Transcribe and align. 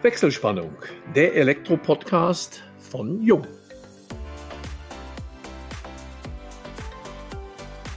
Wechselspannung, 0.00 0.76
der 1.16 1.34
Elektro-Podcast 1.34 2.62
von 2.78 3.20
Jung. 3.20 3.44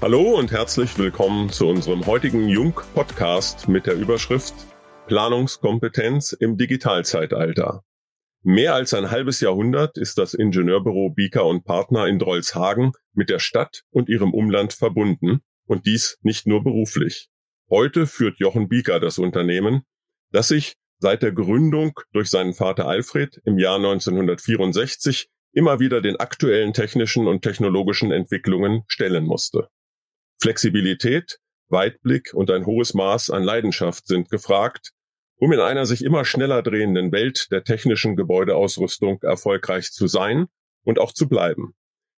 Hallo 0.01 0.35
und 0.35 0.51
herzlich 0.51 0.97
willkommen 0.97 1.51
zu 1.51 1.67
unserem 1.67 2.07
heutigen 2.07 2.49
Jung-Podcast 2.49 3.69
mit 3.69 3.85
der 3.85 3.93
Überschrift 3.93 4.55
Planungskompetenz 5.05 6.31
im 6.31 6.57
Digitalzeitalter. 6.57 7.83
Mehr 8.41 8.73
als 8.73 8.95
ein 8.95 9.11
halbes 9.11 9.39
Jahrhundert 9.39 9.99
ist 9.99 10.17
das 10.17 10.33
Ingenieurbüro 10.33 11.11
Bieker 11.11 11.45
und 11.45 11.65
Partner 11.65 12.07
in 12.07 12.17
Drolshagen 12.17 12.93
mit 13.13 13.29
der 13.29 13.37
Stadt 13.37 13.83
und 13.91 14.09
ihrem 14.09 14.33
Umland 14.33 14.73
verbunden 14.73 15.41
und 15.67 15.85
dies 15.85 16.17
nicht 16.23 16.47
nur 16.47 16.63
beruflich. 16.63 17.29
Heute 17.69 18.07
führt 18.07 18.39
Jochen 18.39 18.69
Bieker 18.69 18.99
das 18.99 19.19
Unternehmen, 19.19 19.83
das 20.31 20.47
sich 20.47 20.77
seit 21.01 21.23
der 21.23 21.31
Gründung 21.31 21.99
durch 22.13 22.29
seinen 22.29 22.53
Vater 22.53 22.87
Alfred 22.87 23.41
im 23.43 23.57
Jahr 23.57 23.77
1964 23.77 25.29
immer 25.51 25.79
wieder 25.79 25.99
den 25.99 26.15
aktuellen 26.17 26.73
technischen 26.73 27.27
und 27.27 27.41
technologischen 27.41 28.11
Entwicklungen 28.11 28.83
stellen 28.87 29.25
musste. 29.25 29.67
Flexibilität, 30.39 31.39
Weitblick 31.69 32.33
und 32.33 32.51
ein 32.51 32.65
hohes 32.65 32.93
Maß 32.93 33.31
an 33.31 33.43
Leidenschaft 33.43 34.07
sind 34.07 34.29
gefragt, 34.29 34.91
um 35.37 35.51
in 35.51 35.59
einer 35.59 35.87
sich 35.87 36.03
immer 36.03 36.23
schneller 36.23 36.61
drehenden 36.61 37.11
Welt 37.11 37.47
der 37.51 37.63
technischen 37.63 38.15
Gebäudeausrüstung 38.15 39.19
erfolgreich 39.23 39.91
zu 39.91 40.05
sein 40.07 40.45
und 40.83 40.99
auch 40.99 41.13
zu 41.13 41.27
bleiben. 41.27 41.73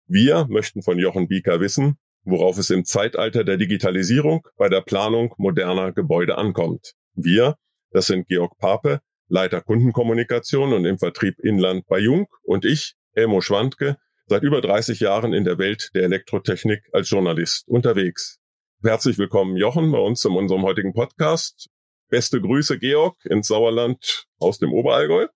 Wir 0.07 0.48
möchten 0.49 0.81
von 0.81 0.98
Jochen 0.98 1.27
Bieker 1.27 1.59
wissen, 1.59 1.98
worauf 2.23 2.57
es 2.57 2.71
im 2.71 2.84
Zeitalter 2.84 3.43
der 3.43 3.57
Digitalisierung 3.57 4.48
bei 4.57 4.70
der 4.70 4.81
Planung 4.81 5.35
moderner 5.37 5.91
Gebäude 5.91 6.37
ankommt. 6.37 6.93
Wir 7.13 7.57
das 7.91 8.07
sind 8.07 8.27
Georg 8.27 8.57
Pape, 8.57 9.01
Leiter 9.27 9.61
Kundenkommunikation 9.61 10.73
und 10.73 10.85
im 10.85 10.97
Vertrieb 10.97 11.39
Inland 11.39 11.85
bei 11.87 11.99
Jung 11.99 12.27
und 12.43 12.65
ich, 12.65 12.95
Elmo 13.13 13.41
Schwandke, 13.41 13.98
seit 14.27 14.43
über 14.43 14.61
30 14.61 14.99
Jahren 15.01 15.33
in 15.33 15.43
der 15.43 15.57
Welt 15.57 15.91
der 15.93 16.03
Elektrotechnik 16.03 16.89
als 16.93 17.09
Journalist 17.09 17.67
unterwegs. 17.67 18.39
Herzlich 18.83 19.17
willkommen, 19.17 19.57
Jochen, 19.57 19.91
bei 19.91 19.99
uns 19.99 20.25
in 20.25 20.31
unserem 20.31 20.63
heutigen 20.63 20.93
Podcast. 20.93 21.70
Beste 22.09 22.41
Grüße, 22.41 22.79
Georg, 22.79 23.17
ins 23.25 23.48
Sauerland 23.48 24.26
aus 24.39 24.57
dem 24.57 24.73
Oberallgäu. 24.73 25.27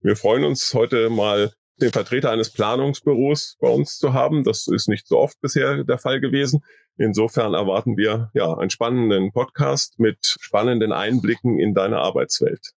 Wir 0.00 0.16
freuen 0.16 0.44
uns 0.44 0.74
heute 0.74 1.08
mal 1.08 1.52
den 1.80 1.90
Vertreter 1.90 2.30
eines 2.30 2.50
Planungsbüros 2.50 3.56
bei 3.60 3.68
uns 3.68 3.96
zu 3.98 4.12
haben. 4.12 4.44
Das 4.44 4.66
ist 4.66 4.88
nicht 4.88 5.06
so 5.06 5.18
oft 5.18 5.40
bisher 5.40 5.84
der 5.84 5.98
Fall 5.98 6.20
gewesen. 6.20 6.64
Insofern 6.98 7.54
erwarten 7.54 7.96
wir 7.96 8.30
ja 8.34 8.56
einen 8.56 8.70
spannenden 8.70 9.32
Podcast 9.32 9.98
mit 9.98 10.36
spannenden 10.40 10.92
Einblicken 10.92 11.58
in 11.58 11.74
deine 11.74 11.98
Arbeitswelt. 11.98 12.72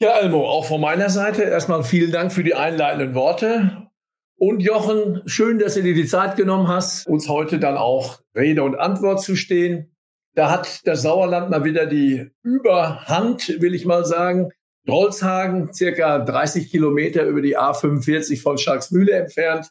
Ja, 0.00 0.18
Elmo, 0.18 0.48
auch 0.48 0.64
von 0.64 0.80
meiner 0.80 1.10
Seite 1.10 1.42
erstmal 1.42 1.84
vielen 1.84 2.10
Dank 2.10 2.32
für 2.32 2.42
die 2.42 2.54
einleitenden 2.54 3.14
Worte. 3.14 3.88
Und 4.36 4.60
Jochen, 4.60 5.22
schön, 5.26 5.60
dass 5.60 5.74
du 5.74 5.82
dir 5.82 5.94
die 5.94 6.06
Zeit 6.06 6.34
genommen 6.34 6.66
hast, 6.66 7.06
uns 7.06 7.28
heute 7.28 7.60
dann 7.60 7.76
auch 7.76 8.20
Rede 8.34 8.64
und 8.64 8.74
Antwort 8.74 9.22
zu 9.22 9.36
stehen. 9.36 9.94
Da 10.34 10.50
hat 10.50 10.80
das 10.86 11.02
Sauerland 11.02 11.50
mal 11.50 11.62
wieder 11.62 11.86
die 11.86 12.30
Überhand, 12.42 13.60
will 13.60 13.74
ich 13.74 13.84
mal 13.84 14.04
sagen. 14.04 14.50
Drolshagen, 14.86 15.72
circa 15.72 16.18
30 16.18 16.70
Kilometer 16.70 17.22
über 17.24 17.40
die 17.40 17.56
A45 17.56 18.42
von 18.42 18.58
Schalksmühle 18.58 19.12
entfernt. 19.12 19.70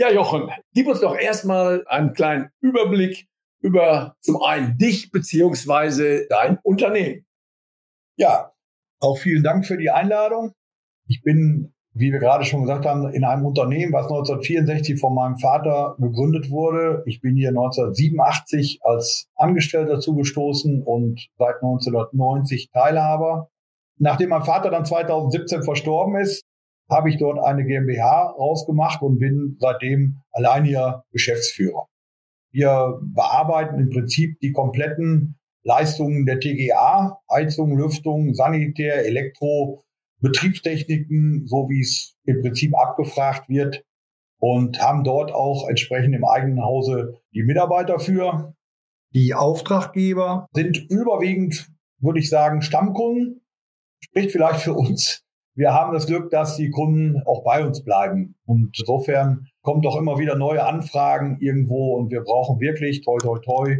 Ja, 0.00 0.10
Jochen, 0.10 0.50
gib 0.72 0.86
uns 0.86 1.00
doch 1.00 1.14
erstmal 1.14 1.84
einen 1.86 2.14
kleinen 2.14 2.48
Überblick 2.62 3.28
über 3.60 4.16
zum 4.22 4.42
einen 4.42 4.78
dich 4.78 5.10
beziehungsweise 5.10 6.26
dein 6.30 6.58
Unternehmen. 6.62 7.26
Ja, 8.16 8.52
auch 8.98 9.18
vielen 9.18 9.42
Dank 9.42 9.66
für 9.66 9.76
die 9.76 9.90
Einladung. 9.90 10.52
Ich 11.06 11.20
bin, 11.22 11.74
wie 11.92 12.12
wir 12.12 12.18
gerade 12.18 12.46
schon 12.46 12.62
gesagt 12.62 12.86
haben, 12.86 13.12
in 13.12 13.24
einem 13.24 13.44
Unternehmen, 13.44 13.92
was 13.92 14.06
1964 14.06 14.98
von 14.98 15.14
meinem 15.14 15.36
Vater 15.36 15.96
gegründet 15.98 16.48
wurde. 16.48 17.02
Ich 17.04 17.20
bin 17.20 17.36
hier 17.36 17.50
1987 17.50 18.80
als 18.82 19.28
Angestellter 19.34 20.00
zugestoßen 20.00 20.82
und 20.82 21.28
seit 21.36 21.56
1990 21.56 22.70
Teilhaber. 22.70 23.50
Nachdem 23.98 24.30
mein 24.30 24.44
Vater 24.44 24.70
dann 24.70 24.86
2017 24.86 25.62
verstorben 25.62 26.16
ist, 26.16 26.46
habe 26.90 27.08
ich 27.08 27.18
dort 27.18 27.38
eine 27.38 27.64
GmbH 27.64 28.34
rausgemacht 28.38 29.02
und 29.02 29.18
bin 29.18 29.56
seitdem 29.60 30.22
alleiniger 30.32 31.04
Geschäftsführer. 31.12 31.86
Wir 32.52 32.98
bearbeiten 33.02 33.78
im 33.78 33.90
Prinzip 33.90 34.38
die 34.40 34.52
kompletten 34.52 35.38
Leistungen 35.62 36.26
der 36.26 36.40
TGA, 36.40 37.18
Heizung, 37.30 37.76
Lüftung, 37.76 38.34
Sanitär, 38.34 39.06
Elektro, 39.06 39.84
Betriebstechniken, 40.20 41.46
so 41.46 41.68
wie 41.68 41.80
es 41.80 42.16
im 42.24 42.40
Prinzip 42.42 42.76
abgefragt 42.76 43.48
wird 43.48 43.84
und 44.38 44.80
haben 44.80 45.04
dort 45.04 45.32
auch 45.32 45.68
entsprechend 45.68 46.14
im 46.14 46.24
eigenen 46.24 46.62
Hause 46.62 47.20
die 47.32 47.42
Mitarbeiter 47.42 47.98
für. 48.00 48.54
Die 49.14 49.34
Auftraggeber 49.34 50.46
sind 50.52 50.78
überwiegend, 50.90 51.70
würde 51.98 52.20
ich 52.20 52.30
sagen, 52.30 52.62
Stammkunden 52.62 53.42
spricht 54.02 54.32
vielleicht 54.32 54.60
für 54.60 54.74
uns. 54.74 55.24
Wir 55.60 55.74
haben 55.74 55.92
das 55.92 56.06
Glück, 56.06 56.30
dass 56.30 56.56
die 56.56 56.70
Kunden 56.70 57.20
auch 57.26 57.44
bei 57.44 57.62
uns 57.62 57.84
bleiben. 57.84 58.34
Und 58.46 58.74
insofern 58.78 59.46
kommen 59.60 59.82
doch 59.82 59.94
immer 59.94 60.18
wieder 60.18 60.34
neue 60.34 60.64
Anfragen 60.64 61.36
irgendwo 61.38 61.98
und 61.98 62.10
wir 62.10 62.22
brauchen 62.22 62.60
wirklich 62.60 63.02
toi 63.02 63.18
toi 63.18 63.38
toi 63.40 63.76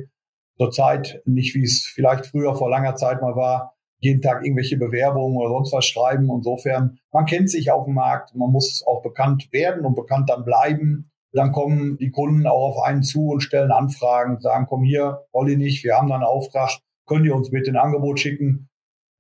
zurzeit 0.59 1.23
nicht, 1.25 1.55
wie 1.55 1.63
es 1.63 1.87
vielleicht 1.87 2.27
früher 2.27 2.55
vor 2.55 2.69
langer 2.69 2.97
Zeit 2.97 3.23
mal 3.23 3.35
war, 3.35 3.73
jeden 3.99 4.21
Tag 4.21 4.45
irgendwelche 4.45 4.77
Bewerbungen 4.77 5.39
oder 5.39 5.49
sonst 5.49 5.73
was 5.73 5.87
schreiben. 5.87 6.29
Insofern, 6.31 6.99
man 7.13 7.25
kennt 7.25 7.49
sich 7.49 7.71
auf 7.71 7.87
dem 7.87 7.95
Markt, 7.95 8.35
man 8.35 8.53
muss 8.53 8.85
auch 8.87 9.01
bekannt 9.01 9.49
werden 9.51 9.87
und 9.87 9.95
bekannt 9.95 10.29
dann 10.29 10.45
bleiben. 10.45 11.11
Dann 11.33 11.51
kommen 11.51 11.97
die 11.97 12.11
Kunden 12.11 12.47
auch 12.47 12.77
auf 12.77 12.85
einen 12.85 13.03
zu 13.03 13.29
und 13.29 13.41
stellen 13.41 13.73
Anfragen, 13.73 14.39
sagen, 14.41 14.67
komm 14.69 14.85
hier, 14.85 15.23
Olli 15.33 15.57
nicht, 15.57 15.83
wir 15.83 15.97
haben 15.97 16.09
da 16.09 16.17
einen 16.17 16.25
Auftrag, 16.25 16.73
könnt 17.07 17.25
ihr 17.25 17.35
uns 17.35 17.51
bitte 17.51 17.71
ein 17.71 17.79
Angebot 17.79 18.21
schicken? 18.21 18.70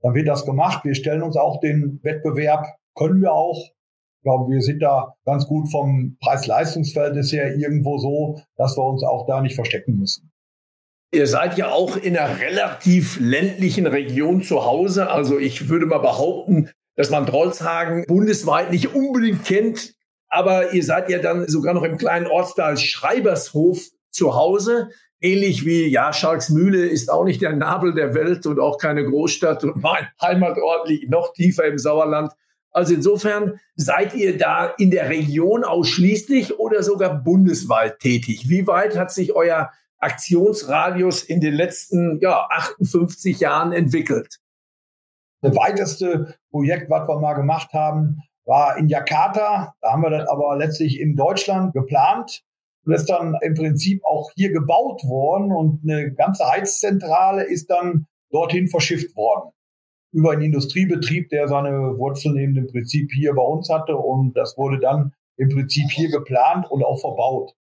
Dann 0.03 0.15
wird 0.15 0.29
das 0.29 0.45
gemacht. 0.45 0.85
Wir 0.85 0.95
stellen 0.95 1.23
uns 1.23 1.37
auch 1.37 1.61
den 1.61 2.01
Wettbewerb, 2.03 2.67
können 2.95 3.21
wir 3.21 3.33
auch. 3.33 3.71
Ich 4.19 4.25
glaube, 4.25 4.53
wir 4.53 4.61
sind 4.61 4.81
da 4.83 5.15
ganz 5.25 5.47
gut 5.47 5.71
vom 5.71 6.19
Preis-Leistungs-Verhältnis 6.21 7.33
her 7.33 7.57
irgendwo 7.57 7.99
so, 7.99 8.43
dass 8.57 8.77
wir 8.77 8.85
uns 8.85 9.03
auch 9.03 9.27
da 9.27 9.41
nicht 9.41 9.55
verstecken 9.55 9.97
müssen. 9.97 10.31
Ihr 11.13 11.27
seid 11.27 11.57
ja 11.59 11.71
auch 11.71 11.97
in 11.97 12.17
einer 12.17 12.39
relativ 12.39 13.19
ländlichen 13.19 13.87
Region 13.87 14.43
zu 14.43 14.65
Hause. 14.65 15.11
Also 15.11 15.39
ich 15.39 15.69
würde 15.69 15.87
mal 15.87 15.99
behaupten, 15.99 16.71
dass 16.97 17.11
man 17.11 17.27
Drolshagen 17.27 18.05
bundesweit 18.07 18.71
nicht 18.71 18.95
unbedingt 18.95 19.45
kennt. 19.45 19.95
Aber 20.29 20.73
ihr 20.73 20.85
seid 20.85 21.11
ja 21.11 21.19
dann 21.19 21.49
sogar 21.49 21.75
noch 21.75 21.83
im 21.83 21.97
kleinen 21.97 22.27
Ortsteil 22.27 22.77
Schreibershof 22.77 23.89
zu 24.11 24.37
Hause. 24.37 24.91
Ähnlich 25.23 25.67
wie, 25.67 25.87
ja, 25.87 26.15
Schalksmühle 26.15 26.87
ist 26.87 27.11
auch 27.11 27.25
nicht 27.25 27.43
der 27.43 27.55
Nabel 27.55 27.93
der 27.93 28.15
Welt 28.15 28.47
und 28.47 28.59
auch 28.59 28.79
keine 28.79 29.05
Großstadt 29.05 29.65
und 29.65 29.83
mein 29.83 30.09
Heimatort 30.23 30.89
liegt 30.89 31.11
noch 31.11 31.35
tiefer 31.35 31.67
im 31.67 31.79
Sauerland. 31.79 32.33
Also 32.73 32.95
insofern 32.95 33.61
seid 33.75 34.15
ihr 34.15 34.39
da 34.39 34.67
in 34.67 34.91
der 34.91 35.11
Region 35.11 35.65
ausschließlich 35.65 36.59
oder 36.59 36.83
sogar 36.83 37.23
bundesweit 37.23 37.99
tätig? 37.99 38.49
Wie 38.49 38.67
weit 38.67 38.97
hat 38.97 39.13
sich 39.13 39.35
euer 39.35 39.71
Aktionsradius 39.99 41.23
in 41.23 41.41
den 41.41 41.53
letzten 41.53 42.19
ja, 42.21 42.47
58 42.49 43.41
Jahren 43.41 43.73
entwickelt? 43.73 44.39
Das 45.43 45.55
weiteste 45.55 46.35
Projekt, 46.51 46.89
was 46.91 47.09
wir 47.09 47.19
mal 47.19 47.35
gemacht 47.35 47.73
haben, 47.73 48.23
war 48.47 48.79
in 48.79 48.89
Jakarta. 48.89 49.75
Da 49.81 49.93
haben 49.93 50.03
wir 50.03 50.11
das 50.11 50.29
aber 50.29 50.57
letztlich 50.57 50.99
in 50.99 51.17
Deutschland 51.17 51.75
geplant 51.75 52.43
und 52.85 52.93
ist 52.93 53.07
dann 53.07 53.37
im 53.43 53.55
Prinzip 53.55 54.05
auch 54.05 54.31
hier 54.35 54.53
gebaut 54.53 55.03
worden 55.05 55.53
und 55.53 55.81
eine 55.83 56.13
ganze 56.13 56.49
Heizzentrale 56.49 57.45
ist 57.45 57.71
dann 57.71 58.07
dorthin 58.31 58.69
verschifft 58.69 59.15
worden. 59.17 59.51
Über 60.13 60.33
einen 60.33 60.43
Industriebetrieb, 60.43 61.29
der 61.29 61.49
seine 61.49 61.99
Wurzeln 61.99 62.37
eben 62.37 62.57
im 62.57 62.67
Prinzip 62.67 63.11
hier 63.13 63.35
bei 63.35 63.43
uns 63.43 63.69
hatte 63.69 63.97
und 63.97 64.37
das 64.37 64.57
wurde 64.57 64.81
dann 64.81 65.13
im 65.37 65.49
Prinzip 65.49 65.91
hier 65.91 66.11
geplant 66.11 66.71
und 66.71 66.85
auch 66.85 67.01
verbaut. 67.01 67.55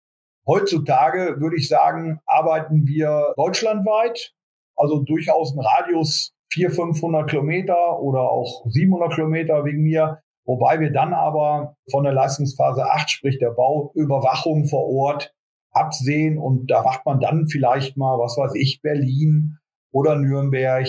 Heutzutage 0.46 1.40
würde 1.40 1.56
ich 1.56 1.68
sagen, 1.68 2.20
arbeiten 2.26 2.86
wir 2.86 3.34
deutschlandweit, 3.36 4.34
also 4.76 5.02
durchaus 5.02 5.54
ein 5.54 5.60
Radius 5.60 6.34
400, 6.52 6.76
500 6.76 7.30
Kilometer 7.30 8.00
oder 8.00 8.22
auch 8.22 8.64
700 8.68 9.14
Kilometer 9.14 9.64
wegen 9.64 9.82
mir 9.82 10.20
Wobei 10.50 10.80
wir 10.80 10.90
dann 10.90 11.14
aber 11.14 11.76
von 11.92 12.02
der 12.02 12.12
Leistungsphase 12.12 12.84
8, 12.84 13.08
sprich 13.08 13.38
der 13.38 13.50
Bauüberwachung 13.50 14.64
vor 14.64 14.84
Ort, 14.88 15.32
absehen 15.70 16.38
und 16.38 16.68
da 16.68 16.82
macht 16.82 17.06
man 17.06 17.20
dann 17.20 17.46
vielleicht 17.46 17.96
mal, 17.96 18.18
was 18.18 18.36
weiß 18.36 18.56
ich, 18.56 18.82
Berlin 18.82 19.58
oder 19.92 20.16
Nürnberg, 20.16 20.88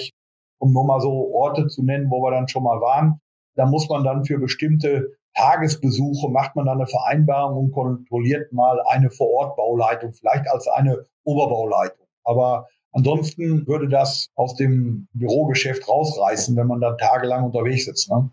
um 0.57 0.73
nur 0.73 0.87
mal 0.87 0.99
so 0.99 1.31
Orte 1.35 1.67
zu 1.67 1.83
nennen, 1.83 2.09
wo 2.09 2.23
wir 2.23 2.31
dann 2.31 2.47
schon 2.47 2.63
mal 2.63 2.81
waren. 2.81 3.21
Da 3.53 3.67
muss 3.67 3.87
man 3.87 4.03
dann 4.03 4.25
für 4.25 4.39
bestimmte 4.39 5.11
Tagesbesuche, 5.35 6.31
macht 6.31 6.55
man 6.55 6.65
dann 6.65 6.79
eine 6.79 6.87
Vereinbarung 6.87 7.65
und 7.65 7.71
kontrolliert 7.71 8.51
mal 8.51 8.81
eine 8.89 9.11
Vorortbauleitung, 9.11 10.11
vielleicht 10.13 10.49
als 10.49 10.67
eine 10.69 11.05
Oberbauleitung. 11.23 12.07
Aber 12.23 12.67
Ansonsten 12.93 13.65
würde 13.67 13.87
das 13.87 14.27
aus 14.35 14.55
dem 14.55 15.07
Bürogeschäft 15.13 15.87
rausreißen, 15.87 16.57
wenn 16.57 16.67
man 16.67 16.81
da 16.81 16.93
tagelang 16.95 17.45
unterwegs 17.45 17.87
ist. 17.87 18.09
Ne? 18.09 18.31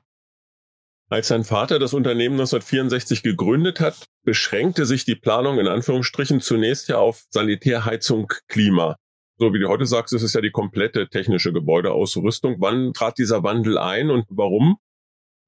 Als 1.11 1.29
sein 1.29 1.45
Vater 1.45 1.79
das 1.79 1.95
Unternehmen 1.95 2.35
1964 2.35 3.23
gegründet 3.23 3.81
hat, 3.81 4.05
beschränkte 4.25 4.85
sich 4.85 5.07
die 5.07 5.15
Planung 5.15 5.59
in 5.59 5.67
Anführungsstrichen 5.67 6.41
zunächst 6.41 6.89
ja 6.89 6.99
auf 6.99 7.25
Sanitärheizung, 7.31 8.31
Klima. 8.47 8.97
So 9.39 9.55
wie 9.55 9.59
du 9.59 9.69
heute 9.69 9.87
sagst, 9.87 10.13
ist 10.13 10.23
es 10.23 10.35
ja 10.35 10.43
die 10.43 10.51
komplette 10.51 11.09
technische 11.09 11.53
Gebäudeausrüstung. 11.55 12.57
Wann 12.59 12.93
trat 12.93 13.17
dieser 13.17 13.43
Wandel 13.43 13.79
ein 13.79 14.11
und 14.11 14.27
warum? 14.29 14.77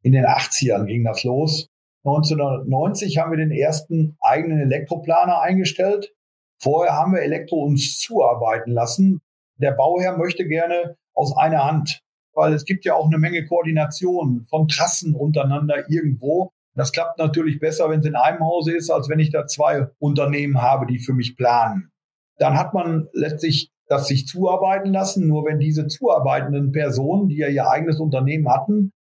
In 0.02 0.12
den 0.12 0.24
80ern 0.24 0.86
ging 0.86 1.04
das 1.04 1.24
los. 1.24 1.68
1990 2.04 3.18
haben 3.18 3.32
wir 3.32 3.36
den 3.36 3.52
ersten 3.52 4.16
eigenen 4.22 4.60
Elektroplaner 4.60 5.42
eingestellt. 5.42 6.14
Vorher 6.58 6.94
haben 6.94 7.12
wir 7.12 7.20
Elektro 7.20 7.64
uns 7.64 7.98
zuarbeiten 7.98 8.70
lassen. 8.70 9.20
Der 9.56 9.72
Bauherr 9.72 10.16
möchte 10.16 10.46
gerne 10.46 10.96
aus 11.12 11.36
einer 11.36 11.64
Hand, 11.64 12.00
weil 12.34 12.52
es 12.52 12.64
gibt 12.64 12.84
ja 12.84 12.94
auch 12.94 13.06
eine 13.06 13.18
Menge 13.18 13.46
Koordination 13.46 14.44
von 14.48 14.68
Trassen 14.68 15.14
untereinander 15.14 15.90
irgendwo. 15.90 16.52
Das 16.74 16.92
klappt 16.92 17.18
natürlich 17.18 17.58
besser, 17.58 17.90
wenn 17.90 18.00
es 18.00 18.06
in 18.06 18.14
einem 18.14 18.40
Hause 18.40 18.74
ist, 18.74 18.90
als 18.90 19.08
wenn 19.08 19.18
ich 19.18 19.30
da 19.30 19.46
zwei 19.46 19.88
Unternehmen 19.98 20.62
habe, 20.62 20.86
die 20.86 20.98
für 20.98 21.12
mich 21.12 21.36
planen. 21.36 21.90
Dann 22.38 22.56
hat 22.56 22.72
man 22.74 23.08
letztlich 23.12 23.70
das 23.90 24.06
sich 24.06 24.26
zuarbeiten 24.26 24.92
lassen. 24.92 25.26
Nur 25.26 25.44
wenn 25.44 25.58
diese 25.58 25.88
zuarbeitenden 25.88 26.72
Personen, 26.72 27.28
die 27.28 27.38
ja 27.38 27.48
ihr 27.48 27.68
eigenes 27.68 27.98
Unternehmen 27.98 28.48
hatten, 28.48 28.92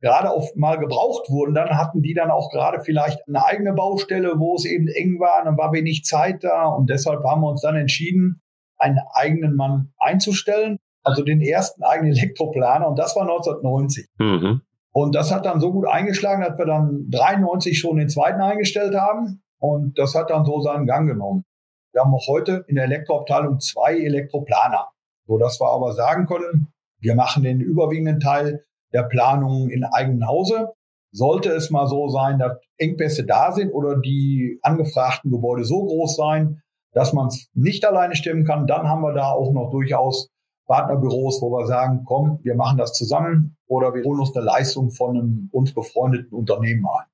gerade 0.00 0.30
auf 0.30 0.54
mal 0.56 0.78
gebraucht 0.78 1.28
wurden, 1.28 1.54
dann 1.54 1.76
hatten 1.76 2.02
die 2.02 2.14
dann 2.14 2.30
auch 2.30 2.50
gerade 2.50 2.80
vielleicht 2.80 3.20
eine 3.28 3.44
eigene 3.44 3.74
Baustelle, 3.74 4.34
wo 4.38 4.54
es 4.54 4.64
eben 4.64 4.88
eng 4.88 5.20
war, 5.20 5.44
dann 5.44 5.58
war 5.58 5.72
wenig 5.72 6.04
Zeit 6.04 6.44
da 6.44 6.66
und 6.66 6.88
deshalb 6.88 7.22
haben 7.24 7.42
wir 7.42 7.50
uns 7.50 7.60
dann 7.60 7.76
entschieden, 7.76 8.40
einen 8.78 8.98
eigenen 9.12 9.54
Mann 9.54 9.92
einzustellen, 9.98 10.78
also 11.08 11.22
den 11.22 11.40
ersten 11.40 11.82
eigenen 11.82 12.12
Elektroplaner 12.12 12.88
und 12.88 12.98
das 12.98 13.16
war 13.16 13.22
1990. 13.22 14.06
Mhm. 14.18 14.60
Und 14.92 15.14
das 15.14 15.32
hat 15.32 15.46
dann 15.46 15.60
so 15.60 15.72
gut 15.72 15.86
eingeschlagen, 15.86 16.42
dass 16.42 16.58
wir 16.58 16.66
dann 16.66 17.06
93 17.10 17.78
schon 17.78 17.96
den 17.96 18.08
zweiten 18.08 18.40
eingestellt 18.40 18.94
haben 18.94 19.42
und 19.58 19.98
das 19.98 20.14
hat 20.14 20.30
dann 20.30 20.44
so 20.44 20.60
seinen 20.60 20.86
Gang 20.86 21.08
genommen. 21.08 21.44
Wir 21.92 22.02
haben 22.02 22.14
auch 22.14 22.26
heute 22.28 22.64
in 22.68 22.76
der 22.76 22.84
Elektroabteilung 22.84 23.60
zwei 23.60 23.96
Elektroplaner, 23.96 24.88
so 25.26 25.38
dass 25.38 25.60
wir 25.60 25.70
aber 25.70 25.92
sagen 25.92 26.26
können, 26.26 26.68
wir 27.00 27.14
machen 27.14 27.42
den 27.42 27.60
überwiegenden 27.60 28.20
Teil 28.20 28.64
der 28.92 29.04
Planung 29.04 29.68
in 29.68 29.84
eigenem 29.84 30.26
Hause. 30.26 30.72
Sollte 31.12 31.50
es 31.50 31.70
mal 31.70 31.86
so 31.86 32.08
sein, 32.08 32.38
dass 32.38 32.58
Engpässe 32.76 33.24
da 33.24 33.52
sind 33.52 33.72
oder 33.72 33.96
die 33.98 34.58
angefragten 34.62 35.30
Gebäude 35.30 35.64
so 35.64 35.84
groß 35.84 36.16
sein, 36.16 36.60
dass 36.92 37.12
man 37.12 37.28
es 37.28 37.48
nicht 37.54 37.84
alleine 37.84 38.16
stemmen 38.16 38.44
kann, 38.44 38.66
dann 38.66 38.88
haben 38.88 39.02
wir 39.02 39.12
da 39.12 39.30
auch 39.30 39.52
noch 39.52 39.70
durchaus 39.70 40.28
Partnerbüros, 40.68 41.42
wo 41.42 41.50
wir 41.50 41.66
sagen, 41.66 42.04
komm, 42.06 42.38
wir 42.44 42.54
machen 42.54 42.78
das 42.78 42.92
zusammen 42.92 43.56
oder 43.66 43.92
wir 43.94 44.04
holen 44.04 44.20
uns 44.20 44.36
eine 44.36 44.44
Leistung 44.44 44.90
von 44.90 45.16
einem 45.16 45.48
uns 45.50 45.74
befreundeten 45.74 46.32
Unternehmen 46.32 46.86
ein. 46.86 47.06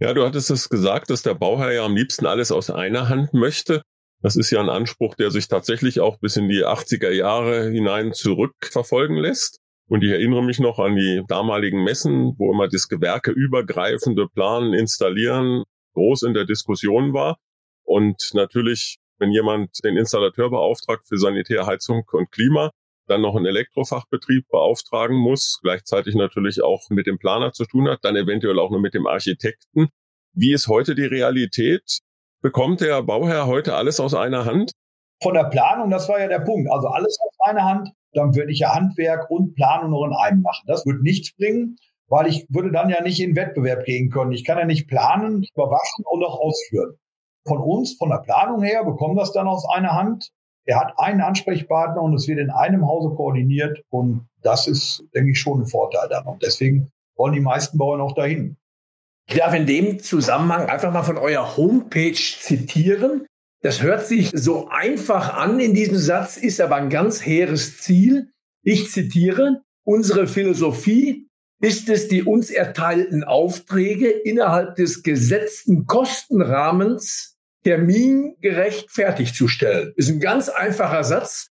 Ja, 0.00 0.14
du 0.14 0.24
hattest 0.24 0.50
es 0.50 0.70
gesagt, 0.70 1.10
dass 1.10 1.22
der 1.22 1.34
Bauherr 1.34 1.72
ja 1.72 1.84
am 1.84 1.94
liebsten 1.94 2.26
alles 2.26 2.50
aus 2.50 2.70
einer 2.70 3.10
Hand 3.10 3.34
möchte. 3.34 3.82
Das 4.22 4.36
ist 4.36 4.50
ja 4.50 4.60
ein 4.60 4.70
Anspruch, 4.70 5.14
der 5.16 5.30
sich 5.30 5.48
tatsächlich 5.48 6.00
auch 6.00 6.16
bis 6.18 6.36
in 6.36 6.48
die 6.48 6.64
80er 6.64 7.10
Jahre 7.10 7.70
hinein 7.70 8.12
zurückverfolgen 8.12 9.16
lässt. 9.16 9.58
Und 9.88 10.02
ich 10.02 10.10
erinnere 10.10 10.42
mich 10.42 10.58
noch 10.58 10.78
an 10.78 10.96
die 10.96 11.22
damaligen 11.28 11.84
Messen, 11.84 12.34
wo 12.38 12.52
immer 12.52 12.68
das 12.68 12.88
gewerkeübergreifende 12.88 14.28
Planen 14.28 14.72
installieren 14.72 15.64
groß 15.94 16.22
in 16.22 16.34
der 16.34 16.44
Diskussion 16.44 17.12
war. 17.12 17.38
Und 17.84 18.30
natürlich, 18.34 18.98
wenn 19.18 19.32
jemand 19.32 19.84
den 19.84 19.96
Installateur 19.96 20.50
beauftragt 20.50 21.06
für 21.06 21.18
Sanitär, 21.18 21.66
Heizung 21.66 22.04
und 22.12 22.30
Klima, 22.30 22.70
dann 23.06 23.22
noch 23.22 23.36
einen 23.36 23.46
Elektrofachbetrieb 23.46 24.46
beauftragen 24.48 25.16
muss, 25.16 25.58
gleichzeitig 25.62 26.14
natürlich 26.14 26.62
auch 26.62 26.88
mit 26.90 27.06
dem 27.06 27.18
Planer 27.18 27.52
zu 27.52 27.64
tun 27.64 27.88
hat, 27.88 28.00
dann 28.02 28.16
eventuell 28.16 28.58
auch 28.58 28.70
nur 28.70 28.80
mit 28.80 28.94
dem 28.94 29.06
Architekten. 29.06 29.88
Wie 30.32 30.52
ist 30.52 30.68
heute 30.68 30.94
die 30.94 31.04
Realität? 31.04 32.00
Bekommt 32.40 32.80
der 32.80 33.02
Bauherr 33.02 33.46
heute 33.46 33.74
alles 33.74 34.00
aus 34.00 34.14
einer 34.14 34.44
Hand? 34.44 34.72
Von 35.22 35.34
der 35.34 35.44
Planung, 35.44 35.90
das 35.90 36.08
war 36.08 36.18
ja 36.18 36.28
der 36.28 36.40
Punkt. 36.40 36.70
Also 36.70 36.88
alles 36.88 37.16
aus 37.20 37.48
einer 37.48 37.64
Hand 37.64 37.88
dann 38.12 38.34
würde 38.34 38.52
ich 38.52 38.60
ja 38.60 38.74
Handwerk 38.74 39.30
und 39.30 39.54
Planung 39.54 39.90
noch 39.90 40.04
in 40.04 40.12
einem 40.12 40.42
machen. 40.42 40.64
Das 40.66 40.84
würde 40.86 41.02
nichts 41.02 41.34
bringen, 41.36 41.76
weil 42.08 42.26
ich 42.26 42.46
würde 42.50 42.70
dann 42.70 42.90
ja 42.90 43.02
nicht 43.02 43.20
in 43.20 43.36
Wettbewerb 43.36 43.84
gehen 43.84 44.10
können. 44.10 44.32
Ich 44.32 44.44
kann 44.44 44.58
ja 44.58 44.64
nicht 44.64 44.88
planen, 44.88 45.44
überwachen 45.54 46.04
und 46.04 46.24
auch 46.24 46.38
ausführen. 46.38 46.94
Von 47.46 47.58
uns, 47.58 47.96
von 47.96 48.10
der 48.10 48.18
Planung 48.18 48.62
her, 48.62 48.84
bekommen 48.84 49.16
das 49.16 49.32
dann 49.32 49.48
aus 49.48 49.66
einer 49.68 49.92
Hand. 49.92 50.30
Er 50.64 50.78
hat 50.78 50.94
einen 50.96 51.20
Ansprechpartner 51.20 52.00
und 52.00 52.14
es 52.14 52.28
wird 52.28 52.38
in 52.38 52.50
einem 52.50 52.86
Hause 52.86 53.14
koordiniert 53.14 53.82
und 53.90 54.28
das 54.42 54.68
ist, 54.68 55.04
denke 55.14 55.32
ich, 55.32 55.40
schon 55.40 55.62
ein 55.62 55.66
Vorteil 55.66 56.08
dann. 56.08 56.26
Und 56.26 56.42
deswegen 56.42 56.92
wollen 57.16 57.34
die 57.34 57.40
meisten 57.40 57.78
Bauern 57.78 58.00
auch 58.00 58.14
dahin. 58.14 58.56
Ich 59.28 59.36
darf 59.36 59.54
in 59.54 59.66
dem 59.66 59.98
Zusammenhang 59.98 60.66
einfach 60.66 60.92
mal 60.92 61.02
von 61.02 61.18
eurer 61.18 61.56
Homepage 61.56 62.12
zitieren. 62.12 63.26
Das 63.62 63.82
hört 63.82 64.06
sich 64.06 64.30
so 64.34 64.68
einfach 64.68 65.34
an 65.34 65.60
in 65.60 65.74
diesem 65.74 65.96
Satz, 65.96 66.36
ist 66.36 66.60
aber 66.60 66.76
ein 66.76 66.90
ganz 66.90 67.24
hehres 67.24 67.78
Ziel. 67.78 68.30
Ich 68.64 68.90
zitiere, 68.90 69.62
unsere 69.84 70.26
Philosophie 70.26 71.28
ist 71.60 71.88
es, 71.88 72.08
die 72.08 72.24
uns 72.24 72.50
erteilten 72.50 73.22
Aufträge 73.22 74.08
innerhalb 74.08 74.74
des 74.74 75.04
gesetzten 75.04 75.86
Kostenrahmens 75.86 77.31
termingerecht 77.64 78.90
fertigzustellen. 78.90 79.92
Ist 79.96 80.10
ein 80.10 80.20
ganz 80.20 80.48
einfacher 80.48 81.04
Satz. 81.04 81.48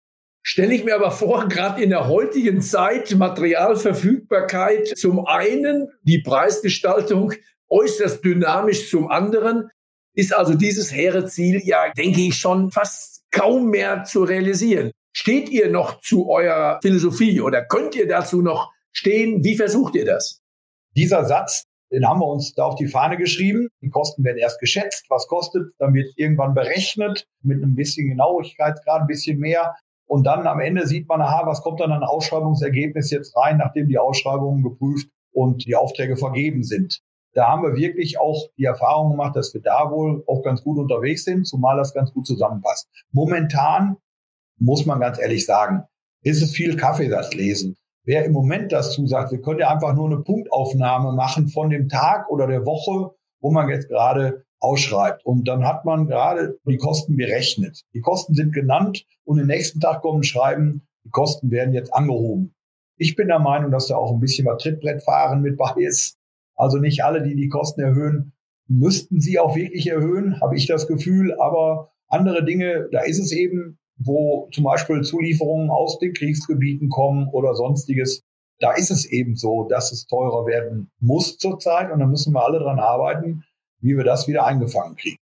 Stelle 0.43 0.75
ich 0.75 0.83
mir 0.83 0.95
aber 0.95 1.11
vor, 1.11 1.47
gerade 1.47 1.81
in 1.81 1.89
der 1.89 2.07
heutigen 2.07 2.61
Zeit, 2.61 3.15
Materialverfügbarkeit 3.15 4.95
zum 4.95 5.25
einen, 5.25 5.89
die 6.03 6.19
Preisgestaltung 6.19 7.33
äußerst 7.69 8.23
dynamisch 8.23 8.89
zum 8.89 9.09
anderen, 9.09 9.69
ist 10.13 10.33
also 10.35 10.53
dieses 10.53 10.93
hehre 10.93 11.25
Ziel 11.25 11.61
ja, 11.63 11.91
denke 11.91 12.21
ich, 12.21 12.37
schon 12.37 12.71
fast 12.71 13.23
kaum 13.31 13.69
mehr 13.69 14.03
zu 14.03 14.23
realisieren. 14.23 14.91
Steht 15.13 15.49
ihr 15.49 15.69
noch 15.69 16.01
zu 16.01 16.29
eurer 16.29 16.79
Philosophie 16.81 17.41
oder 17.41 17.65
könnt 17.65 17.95
ihr 17.95 18.07
dazu 18.07 18.41
noch 18.41 18.71
stehen? 18.91 19.43
Wie 19.43 19.55
versucht 19.55 19.95
ihr 19.95 20.05
das? 20.05 20.41
Dieser 20.95 21.25
Satz, 21.25 21.65
den 21.95 22.07
haben 22.07 22.19
wir 22.19 22.27
uns 22.27 22.53
da 22.53 22.65
auf 22.65 22.75
die 22.75 22.87
Fahne 22.87 23.17
geschrieben. 23.17 23.69
Die 23.81 23.89
Kosten 23.89 24.23
werden 24.23 24.37
erst 24.37 24.59
geschätzt. 24.59 25.05
Was 25.09 25.27
kostet? 25.27 25.71
Dann 25.79 25.93
wird 25.93 26.13
irgendwann 26.17 26.53
berechnet 26.53 27.25
mit 27.41 27.63
einem 27.63 27.75
bisschen 27.75 28.09
Genauigkeitsgrad, 28.09 29.01
ein 29.01 29.07
bisschen 29.07 29.39
mehr. 29.39 29.75
Und 30.07 30.25
dann 30.25 30.45
am 30.45 30.59
Ende 30.59 30.85
sieht 30.87 31.07
man, 31.07 31.21
aha, 31.21 31.43
was 31.45 31.61
kommt 31.61 31.79
dann 31.79 31.91
an 31.91 32.03
Ausschreibungsergebnis 32.03 33.09
jetzt 33.11 33.35
rein, 33.37 33.57
nachdem 33.57 33.87
die 33.87 33.97
Ausschreibungen 33.97 34.61
geprüft 34.61 35.07
und 35.31 35.65
die 35.65 35.75
Aufträge 35.75 36.17
vergeben 36.17 36.63
sind 36.63 37.01
da 37.35 37.49
haben 37.49 37.63
wir 37.63 37.75
wirklich 37.75 38.17
auch 38.17 38.47
die 38.57 38.63
Erfahrung 38.63 39.11
gemacht, 39.11 39.35
dass 39.35 39.53
wir 39.53 39.61
da 39.61 39.91
wohl 39.91 40.23
auch 40.25 40.41
ganz 40.41 40.63
gut 40.63 40.79
unterwegs 40.79 41.25
sind, 41.25 41.45
zumal 41.45 41.77
das 41.77 41.93
ganz 41.93 42.13
gut 42.13 42.25
zusammenpasst. 42.25 42.87
Momentan 43.11 43.97
muss 44.57 44.85
man 44.85 45.01
ganz 45.01 45.19
ehrlich 45.19 45.45
sagen, 45.45 45.83
ist 46.23 46.41
es 46.41 46.51
viel 46.51 46.77
Kaffeesatz 46.77 47.33
lesen. 47.33 47.75
Wer 48.05 48.23
im 48.25 48.33
Moment 48.33 48.71
das 48.71 48.91
zusagt, 48.93 49.31
wir 49.31 49.41
können 49.41 49.59
ja 49.59 49.71
einfach 49.71 49.95
nur 49.95 50.05
eine 50.05 50.21
Punktaufnahme 50.21 51.11
machen 51.13 51.47
von 51.47 51.69
dem 51.69 51.89
Tag 51.89 52.29
oder 52.29 52.45
der 52.45 52.65
Woche, 52.65 53.15
wo 53.41 53.51
man 53.51 53.67
jetzt 53.69 53.89
gerade 53.89 54.45
ausschreibt. 54.59 55.25
Und 55.25 55.47
dann 55.47 55.65
hat 55.65 55.85
man 55.85 56.07
gerade 56.07 56.57
die 56.65 56.77
Kosten 56.77 57.17
berechnet. 57.17 57.81
Die 57.93 58.01
Kosten 58.01 58.35
sind 58.35 58.53
genannt 58.53 59.05
und 59.23 59.37
den 59.37 59.47
nächsten 59.47 59.79
Tag 59.79 60.01
kommen 60.01 60.23
Schreiben, 60.23 60.87
die 61.03 61.09
Kosten 61.09 61.51
werden 61.51 61.73
jetzt 61.73 61.93
angehoben. 61.93 62.53
Ich 62.97 63.15
bin 63.15 63.27
der 63.27 63.39
Meinung, 63.39 63.71
dass 63.71 63.87
da 63.87 63.95
auch 63.95 64.11
ein 64.11 64.19
bisschen 64.19 64.45
mal 64.45 64.57
Trittbrettfahren 64.57 65.41
mit 65.41 65.57
bei 65.57 65.73
ist. 65.77 66.17
Also 66.55 66.77
nicht 66.77 67.03
alle, 67.03 67.21
die 67.21 67.35
die 67.35 67.49
Kosten 67.49 67.81
erhöhen, 67.81 68.33
müssten 68.67 69.19
sie 69.19 69.39
auch 69.39 69.55
wirklich 69.55 69.87
erhöhen, 69.87 70.39
habe 70.41 70.55
ich 70.55 70.67
das 70.67 70.87
Gefühl. 70.87 71.35
Aber 71.39 71.91
andere 72.07 72.45
Dinge, 72.45 72.87
da 72.91 73.01
ist 73.01 73.19
es 73.19 73.31
eben, 73.31 73.77
wo 73.97 74.49
zum 74.53 74.63
Beispiel 74.63 75.01
Zulieferungen 75.01 75.69
aus 75.69 75.99
den 75.99 76.13
Kriegsgebieten 76.13 76.89
kommen 76.89 77.27
oder 77.29 77.55
sonstiges. 77.55 78.21
Da 78.59 78.73
ist 78.73 78.91
es 78.91 79.05
eben 79.05 79.35
so, 79.35 79.67
dass 79.69 79.91
es 79.91 80.05
teurer 80.05 80.45
werden 80.45 80.89
muss 80.99 81.37
zurzeit 81.37 81.91
und 81.91 81.99
da 81.99 82.05
müssen 82.05 82.33
wir 82.33 82.45
alle 82.45 82.59
dran 82.59 82.79
arbeiten, 82.79 83.43
wie 83.81 83.97
wir 83.97 84.03
das 84.03 84.27
wieder 84.27 84.45
eingefangen 84.45 84.95
kriegen 84.95 85.17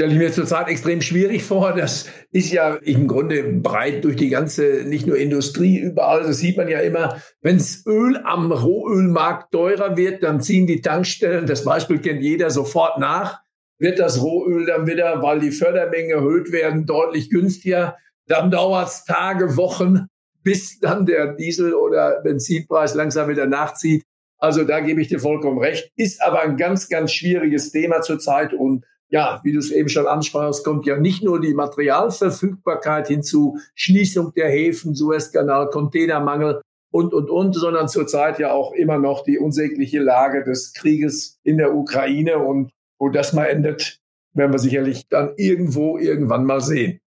stelle 0.00 0.12
ich 0.12 0.18
mir 0.18 0.32
zurzeit 0.32 0.68
extrem 0.68 1.02
schwierig 1.02 1.42
vor. 1.42 1.74
Das 1.74 2.06
ist 2.32 2.50
ja 2.50 2.76
im 2.76 3.06
Grunde 3.06 3.42
breit 3.42 4.02
durch 4.02 4.16
die 4.16 4.30
ganze, 4.30 4.84
nicht 4.86 5.06
nur 5.06 5.18
Industrie, 5.18 5.78
überall. 5.78 6.22
Das 6.22 6.38
sieht 6.38 6.56
man 6.56 6.68
ja 6.68 6.80
immer. 6.80 7.20
Wenns 7.42 7.84
Öl 7.86 8.16
am 8.24 8.50
Rohölmarkt 8.50 9.52
teurer 9.52 9.98
wird, 9.98 10.22
dann 10.22 10.40
ziehen 10.40 10.66
die 10.66 10.80
Tankstellen, 10.80 11.46
das 11.46 11.64
Beispiel 11.64 11.98
kennt 11.98 12.22
jeder, 12.22 12.48
sofort 12.48 12.98
nach. 12.98 13.40
Wird 13.78 13.98
das 13.98 14.22
Rohöl 14.22 14.64
dann 14.64 14.86
wieder, 14.86 15.20
weil 15.20 15.40
die 15.40 15.50
Fördermengen 15.50 16.10
erhöht 16.10 16.50
werden, 16.50 16.86
deutlich 16.86 17.28
günstiger. 17.28 17.98
Dann 18.30 18.52
dauert 18.52 18.86
es 18.86 19.04
Tage, 19.04 19.56
Wochen, 19.56 20.06
bis 20.44 20.78
dann 20.78 21.04
der 21.04 21.34
Diesel- 21.34 21.74
oder 21.74 22.20
Benzinpreis 22.22 22.94
langsam 22.94 23.28
wieder 23.28 23.46
nachzieht. 23.46 24.04
Also 24.38 24.62
da 24.62 24.78
gebe 24.78 25.02
ich 25.02 25.08
dir 25.08 25.18
vollkommen 25.18 25.58
recht. 25.58 25.90
Ist 25.96 26.22
aber 26.22 26.40
ein 26.42 26.56
ganz, 26.56 26.88
ganz 26.88 27.12
schwieriges 27.12 27.72
Thema 27.72 28.02
zurzeit 28.02 28.54
und 28.54 28.84
ja, 29.08 29.40
wie 29.42 29.52
du 29.52 29.58
es 29.58 29.72
eben 29.72 29.88
schon 29.88 30.06
ansprachst, 30.06 30.64
kommt 30.64 30.86
ja 30.86 30.96
nicht 30.96 31.24
nur 31.24 31.40
die 31.40 31.54
Materialverfügbarkeit 31.54 33.08
hinzu, 33.08 33.58
Schließung 33.74 34.32
der 34.34 34.48
Häfen, 34.48 34.94
Suezkanal, 34.94 35.68
Containermangel 35.68 36.60
und, 36.92 37.12
und, 37.12 37.28
und, 37.30 37.54
sondern 37.54 37.88
zurzeit 37.88 38.38
ja 38.38 38.52
auch 38.52 38.72
immer 38.72 38.98
noch 38.98 39.24
die 39.24 39.40
unsägliche 39.40 39.98
Lage 39.98 40.44
des 40.44 40.72
Krieges 40.72 41.40
in 41.42 41.58
der 41.58 41.74
Ukraine. 41.74 42.38
Und 42.38 42.70
wo 43.00 43.08
das 43.08 43.32
mal 43.32 43.46
endet, 43.46 43.98
werden 44.32 44.52
wir 44.52 44.60
sicherlich 44.60 45.08
dann 45.08 45.32
irgendwo 45.36 45.98
irgendwann 45.98 46.44
mal 46.44 46.60
sehen. 46.60 47.00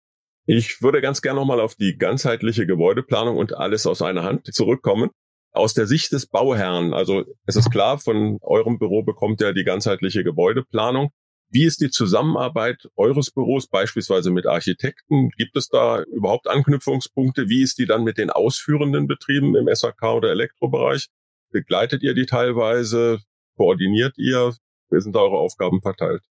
Ich 0.46 0.82
würde 0.82 1.02
ganz 1.02 1.22
gerne 1.22 1.40
nochmal 1.40 1.62
auf 1.62 1.76
die 1.76 1.98
ganzheitliche 1.98 2.68
Gebäudeplanung 2.68 3.38
und 3.38 3.56
alles 3.56 3.88
aus 3.88 4.02
einer 4.02 4.24
Hand 4.24 4.54
zurückkommen. 4.54 5.10
Aus 5.52 5.74
der 5.74 5.88
Sicht 5.88 6.12
des 6.12 6.26
Bauherrn, 6.26 6.94
also 6.94 7.24
es 7.46 7.56
ist 7.56 7.72
klar, 7.72 8.00
von 8.00 8.40
eurem 8.42 8.80
Büro 8.80 9.04
bekommt 9.04 9.42
er 9.42 9.54
die 9.54 9.64
ganzheitliche 9.64 10.24
Gebäudeplanung. 10.24 11.12
Wie 11.50 11.66
ist 11.66 11.80
die 11.80 11.92
Zusammenarbeit 11.92 12.90
eures 12.96 13.30
Büros 13.30 13.68
beispielsweise 13.68 14.32
mit 14.32 14.48
Architekten? 14.48 15.30
Gibt 15.38 15.56
es 15.56 15.70
da 15.70 16.02
überhaupt 16.02 16.48
Anknüpfungspunkte? 16.48 17.48
Wie 17.48 17.62
ist 17.62 17.78
die 17.78 17.86
dann 17.86 18.04
mit 18.04 18.18
den 18.18 18.32
ausführenden 18.32 19.06
Betrieben 19.08 19.56
im 19.56 19.70
SAK 19.74 20.02
oder 20.16 20.32
Elektrobereich? 20.32 21.10
Begleitet 21.52 22.02
ihr 22.02 22.16
die 22.16 22.26
teilweise? 22.26 23.20
Koordiniert 23.56 24.18
ihr? 24.18 24.56
Wie 24.90 25.00
sind 25.00 25.16
da 25.16 25.20
eure 25.20 25.38
Aufgaben 25.38 25.82
verteilt? 25.82 26.24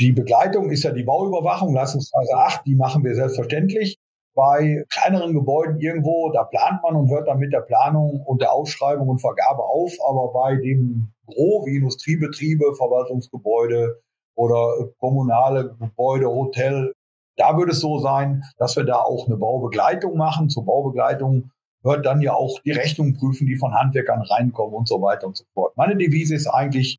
Die 0.00 0.12
Begleitung 0.12 0.70
ist 0.70 0.84
ja 0.84 0.92
die 0.92 1.02
Bauüberwachung, 1.02 1.74
Leistungsphase 1.74 2.36
8, 2.36 2.66
die 2.66 2.76
machen 2.76 3.02
wir 3.02 3.16
selbstverständlich. 3.16 3.98
Bei 4.34 4.84
kleineren 4.90 5.34
Gebäuden 5.34 5.80
irgendwo, 5.80 6.30
da 6.30 6.44
plant 6.44 6.80
man 6.84 6.94
und 6.94 7.10
hört 7.10 7.26
dann 7.26 7.40
mit 7.40 7.52
der 7.52 7.62
Planung 7.62 8.22
und 8.24 8.40
der 8.40 8.52
Ausschreibung 8.52 9.08
und 9.08 9.18
Vergabe 9.18 9.64
auf. 9.64 9.92
Aber 10.08 10.32
bei 10.32 10.54
dem 10.54 11.12
Gro 11.26 11.64
wie 11.66 11.76
Industriebetriebe, 11.76 12.76
Verwaltungsgebäude 12.76 14.00
oder 14.36 14.90
kommunale 14.98 15.74
Gebäude, 15.80 16.28
Hotel, 16.28 16.92
da 17.36 17.56
würde 17.56 17.72
es 17.72 17.80
so 17.80 17.98
sein, 17.98 18.44
dass 18.58 18.76
wir 18.76 18.84
da 18.84 18.98
auch 19.00 19.26
eine 19.26 19.36
Baubegleitung 19.36 20.16
machen. 20.16 20.48
Zur 20.48 20.64
Baubegleitung 20.64 21.50
hört 21.82 22.06
dann 22.06 22.20
ja 22.20 22.34
auch 22.34 22.60
die 22.60 22.72
Rechnung 22.72 23.14
prüfen, 23.14 23.48
die 23.48 23.56
von 23.56 23.74
Handwerkern 23.74 24.22
reinkommen 24.22 24.76
und 24.76 24.86
so 24.86 25.02
weiter 25.02 25.26
und 25.26 25.36
so 25.36 25.44
fort. 25.54 25.76
Meine 25.76 25.96
Devise 25.96 26.36
ist 26.36 26.46
eigentlich, 26.46 26.98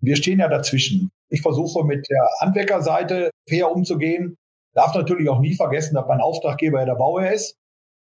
wir 0.00 0.14
stehen 0.14 0.38
ja 0.38 0.46
dazwischen. 0.48 1.10
Ich 1.30 1.42
versuche 1.42 1.84
mit 1.84 2.06
der 2.08 2.28
Handwerkerseite 2.40 3.30
fair 3.48 3.70
umzugehen. 3.70 4.36
Darf 4.74 4.94
natürlich 4.94 5.28
auch 5.28 5.40
nie 5.40 5.54
vergessen, 5.54 5.94
dass 5.94 6.06
mein 6.06 6.20
Auftraggeber 6.20 6.80
ja 6.80 6.86
der 6.86 6.94
Bauherr 6.94 7.32
ist. 7.32 7.56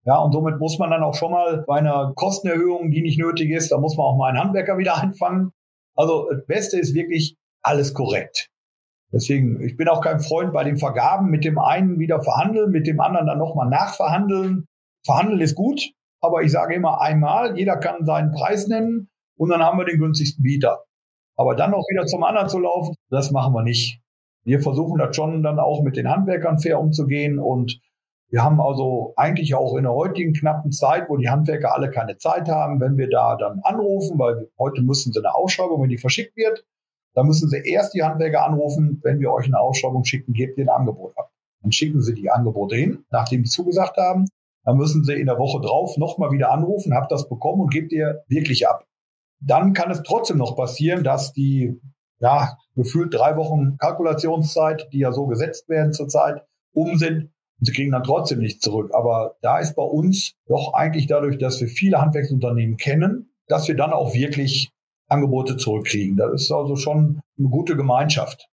Ja, 0.06 0.18
und 0.18 0.34
somit 0.34 0.60
muss 0.60 0.80
man 0.80 0.92
dann 0.92 1.03
auch 1.03 1.13
schon 1.13 1.32
mal 1.32 1.63
bei 1.65 1.77
einer 1.77 2.12
Kostenerhöhung, 2.15 2.92
die 2.92 3.01
nicht 3.01 3.20
nötig 3.20 3.51
ist, 3.51 3.72
da 3.72 3.77
muss 3.77 3.96
man 3.96 4.06
auch 4.06 4.18
mal 4.18 4.30
einen 4.30 4.39
Handwerker 4.39 4.77
wieder 4.77 4.98
einfangen. 5.01 5.51
Also 5.96 6.30
das 6.30 6.46
Beste 6.46 6.80
ist 6.80 6.94
wirklich 6.94 7.38
alles 7.62 7.94
korrekt. 7.94 8.50
Deswegen, 9.13 9.62
ich 9.62 9.77
bin 9.77 9.88
auch 9.88 10.01
kein 10.01 10.20
Freund 10.20 10.51
bei 10.51 10.63
den 10.63 10.77
Vergaben, 10.77 11.30
mit 11.30 11.46
dem 11.46 11.60
einen 11.60 12.00
wieder 12.00 12.22
verhandeln, 12.24 12.72
mit 12.72 12.88
dem 12.88 13.00
anderen 13.00 13.27
dann 13.27 13.38
nochmal 13.38 13.70
nachverhandeln. 13.70 14.65
Verhandeln 15.06 15.39
ist 15.39 15.56
gut, 15.56 15.92
aber 16.20 16.42
ich 16.42 16.51
sage 16.51 16.74
immer 16.74 17.00
einmal, 17.00 17.58
jeder 17.58 17.77
kann 17.77 18.06
seinen 18.06 18.32
Preis 18.32 18.68
nennen 18.68 19.10
und 19.38 19.50
dann 19.50 19.62
haben 19.62 19.77
wir 19.77 19.86
den 19.86 20.00
günstigsten 20.00 20.42
Bieter. 20.42 20.84
Aber 21.36 21.56
dann 21.56 21.72
noch 21.72 21.86
wieder 21.90 22.06
zum 22.06 22.24
anderen 22.24 22.50
zu 22.50 22.60
laufen, 22.60 22.96
das 23.10 23.32
machen 23.32 23.54
wir 23.54 23.63
nicht. 23.63 24.02
Wir 24.44 24.62
versuchen 24.62 24.98
das 25.00 25.16
schon 25.16 25.42
dann 25.42 25.60
auch 25.60 25.82
mit 25.82 25.96
den 25.96 26.10
Handwerkern 26.10 26.60
fair 26.60 26.80
umzugehen 26.80 27.40
und 27.40 27.80
wir 28.30 28.44
haben 28.44 28.60
also 28.60 29.13
eigentlich 29.16 29.54
auch 29.54 29.75
in 29.75 29.84
der 29.84 29.94
heutigen 29.94 30.34
knappen 30.34 30.72
Zeit, 30.72 31.08
wo 31.08 31.18
die 31.18 31.30
Handwerker 31.30 31.74
alle 31.74 31.92
keine 31.92 32.18
Zeit 32.18 32.50
haben, 32.50 32.82
wenn 32.82 32.98
wir 32.98 33.08
da 33.08 33.36
dann 33.36 33.60
anrufen, 33.62 34.18
weil 34.18 34.50
heute 34.58 34.82
müssen 34.82 35.13
sie 35.13 35.20
eine 35.20 35.36
Ausschreibung, 35.36 35.84
wenn 35.84 35.90
die 35.90 36.00
verschickt 36.00 36.36
wird, 36.36 36.66
dann 37.13 37.28
müssen 37.28 37.48
sie 37.48 37.62
erst 37.63 37.94
die 37.94 38.04
Handwerker 38.04 38.44
anrufen, 38.44 39.00
wenn 39.04 39.20
wir 39.20 39.32
euch 39.32 39.46
eine 39.46 39.60
Ausschreibung 39.60 40.04
schicken, 40.04 40.34
gebt 40.34 40.58
ihr 40.58 40.66
ein 40.66 40.70
Angebot 40.70 41.18
ab. 41.18 41.32
Dann 41.62 41.72
schicken 41.72 42.02
sie 42.02 42.16
die 42.16 42.32
Angebote 42.32 42.75
hin, 42.75 43.06
nachdem 43.12 43.44
die 43.44 43.50
zugesagt 43.50 43.98
haben. 43.98 44.25
Dann 44.66 44.78
müssen 44.78 45.04
sie 45.04 45.13
in 45.13 45.28
der 45.28 45.38
Woche 45.38 45.62
drauf 45.62 45.98
nochmal 45.98 46.32
wieder 46.32 46.52
anrufen, 46.52 46.96
habt 46.96 47.12
das 47.12 47.30
bekommen 47.30 47.62
und 47.62 47.72
gebt 47.72 47.92
ihr 47.92 48.24
wirklich 48.28 48.68
ab 48.68 48.84
dann 49.46 49.74
kann 49.74 49.92
es 49.92 50.04
trotzdem 50.04 50.38
noch 50.38 50.56
passieren, 50.56 51.04
dass 51.04 51.34
die 51.34 51.80
ja, 52.20 52.58
gefühlt 52.76 53.14
drei 53.14 53.36
Wochen 53.36 53.78
Kalkulationszeit, 53.78 54.88
die 54.94 55.00
ja 55.00 55.12
so 55.12 55.28
gesetzt 55.28 55.68
werden 55.68 55.92
zurzeit, 55.92 56.44
um 56.72 56.98
sind 56.98 57.34
und 57.60 57.66
sie 57.66 57.74
kriegen 57.74 57.92
dann 57.92 58.04
trotzdem 58.04 58.40
nichts 58.40 58.62
zurück. 58.62 58.92
Aber 58.94 59.36
da 59.42 59.60
ist 59.60 59.76
bei 59.76 59.84
uns 59.84 60.34
doch 60.48 60.74
eigentlich 60.74 61.08
dadurch, 61.08 61.38
dass 61.38 61.60
wir 61.60 61.68
viele 61.68 62.00
Handwerksunternehmen 62.00 62.78
kennen, 62.78 63.34
dass 63.48 63.68
wir 63.68 63.76
dann 63.76 63.92
auch 63.92 64.14
wirklich 64.14 64.72
Angebote 65.08 65.58
zurückkriegen. 65.58 66.16
Das 66.16 66.34
ist 66.34 66.52
also 66.52 66.76
schon 66.76 67.22
eine 67.38 67.50
gute 67.50 67.76
Gemeinschaft. 67.76 68.48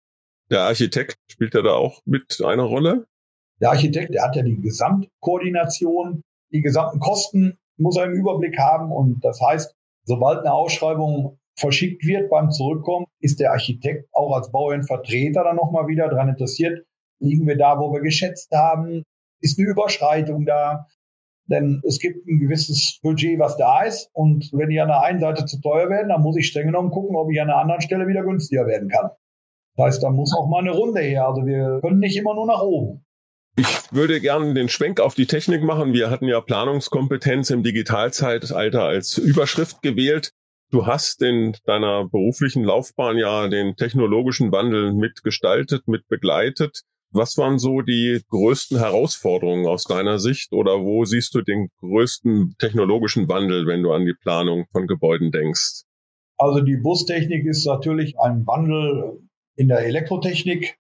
Der 0.50 0.62
Architekt 0.62 1.18
spielt 1.30 1.54
ja 1.54 1.62
da 1.62 1.74
auch 1.74 2.02
mit 2.06 2.42
einer 2.44 2.64
Rolle? 2.64 3.06
Der 3.60 3.72
Architekt, 3.72 4.14
der 4.14 4.24
hat 4.24 4.36
ja 4.36 4.44
die 4.44 4.62
Gesamtkoordination, 4.62 6.22
die 6.54 6.62
gesamten 6.62 7.00
Kosten 7.00 7.58
muss 7.76 7.98
er 7.98 8.06
im 8.06 8.14
Überblick 8.14 8.58
haben 8.58 8.92
und 8.92 9.24
das 9.24 9.42
heißt, 9.42 9.76
Sobald 10.08 10.40
eine 10.40 10.54
Ausschreibung 10.54 11.38
verschickt 11.60 12.06
wird 12.06 12.30
beim 12.30 12.50
Zurückkommen, 12.50 13.08
ist 13.20 13.42
der 13.42 13.52
Architekt 13.52 14.08
auch 14.14 14.34
als 14.34 14.52
Bauherrnvertreter 14.52 15.44
dann 15.44 15.58
nochmal 15.58 15.88
wieder 15.88 16.08
daran 16.08 16.30
interessiert, 16.30 16.86
liegen 17.20 17.46
wir 17.46 17.58
da, 17.58 17.78
wo 17.78 17.92
wir 17.92 18.00
geschätzt 18.00 18.52
haben, 18.54 19.04
ist 19.42 19.60
eine 19.60 19.68
Überschreitung 19.68 20.46
da, 20.46 20.86
denn 21.50 21.82
es 21.86 22.00
gibt 22.00 22.26
ein 22.26 22.40
gewisses 22.40 23.00
Budget, 23.02 23.38
was 23.38 23.58
da 23.58 23.84
ist. 23.84 24.10
Und 24.14 24.50
wenn 24.54 24.70
die 24.70 24.80
an 24.80 24.88
der 24.88 25.02
einen 25.02 25.20
Seite 25.20 25.46
zu 25.46 25.60
teuer 25.60 25.90
werden, 25.90 26.10
dann 26.10 26.22
muss 26.22 26.38
ich 26.38 26.48
streng 26.48 26.68
genommen 26.68 26.92
gucken, 26.92 27.16
ob 27.16 27.30
ich 27.32 27.42
an 27.42 27.48
der 27.48 27.58
anderen 27.58 27.82
Stelle 27.82 28.08
wieder 28.08 28.24
günstiger 28.24 28.66
werden 28.66 28.88
kann. 28.88 29.10
Das 29.76 29.86
heißt, 29.88 30.04
da 30.04 30.10
muss 30.10 30.34
auch 30.38 30.48
mal 30.48 30.60
eine 30.60 30.72
Runde 30.72 31.02
her. 31.02 31.28
Also 31.28 31.46
wir 31.46 31.80
können 31.82 32.00
nicht 32.00 32.18
immer 32.18 32.34
nur 32.34 32.48
nach 32.48 32.62
oben. 32.62 33.06
Ich 33.60 33.66
würde 33.92 34.22
gerne 34.22 34.54
den 34.54 34.70
Schwenk 34.70 35.00
auf 35.00 35.16
die 35.16 35.26
Technik 35.26 35.64
machen. 35.64 35.92
Wir 35.92 36.12
hatten 36.12 36.28
ja 36.28 36.42
Planungskompetenz 36.42 37.50
im 37.50 37.64
Digitalzeitalter 37.64 38.84
als 38.84 39.18
Überschrift 39.18 39.82
gewählt. 39.82 40.32
Du 40.70 40.86
hast 40.86 41.24
in 41.24 41.56
deiner 41.66 42.08
beruflichen 42.08 42.64
Laufbahn 42.64 43.18
ja 43.18 43.48
den 43.48 43.76
technologischen 43.76 44.52
Wandel 44.52 44.94
mitgestaltet, 44.94 45.88
mitbegleitet. 45.88 46.82
Was 47.10 47.36
waren 47.38 47.58
so 47.58 47.82
die 47.82 48.22
größten 48.30 48.78
Herausforderungen 48.78 49.66
aus 49.66 49.86
deiner 49.86 50.20
Sicht 50.20 50.52
oder 50.52 50.84
wo 50.84 51.06
siehst 51.06 51.34
du 51.34 51.42
den 51.42 51.70
größten 51.80 52.56
technologischen 52.60 53.28
Wandel, 53.28 53.66
wenn 53.66 53.82
du 53.82 53.92
an 53.92 54.06
die 54.06 54.14
Planung 54.14 54.66
von 54.72 54.86
Gebäuden 54.86 55.32
denkst? 55.32 55.84
Also 56.38 56.62
die 56.62 56.78
Bustechnik 56.78 57.46
ist 57.48 57.66
natürlich 57.66 58.20
ein 58.20 58.46
Wandel 58.46 59.20
in 59.56 59.68
der 59.68 59.80
Elektrotechnik 59.80 60.78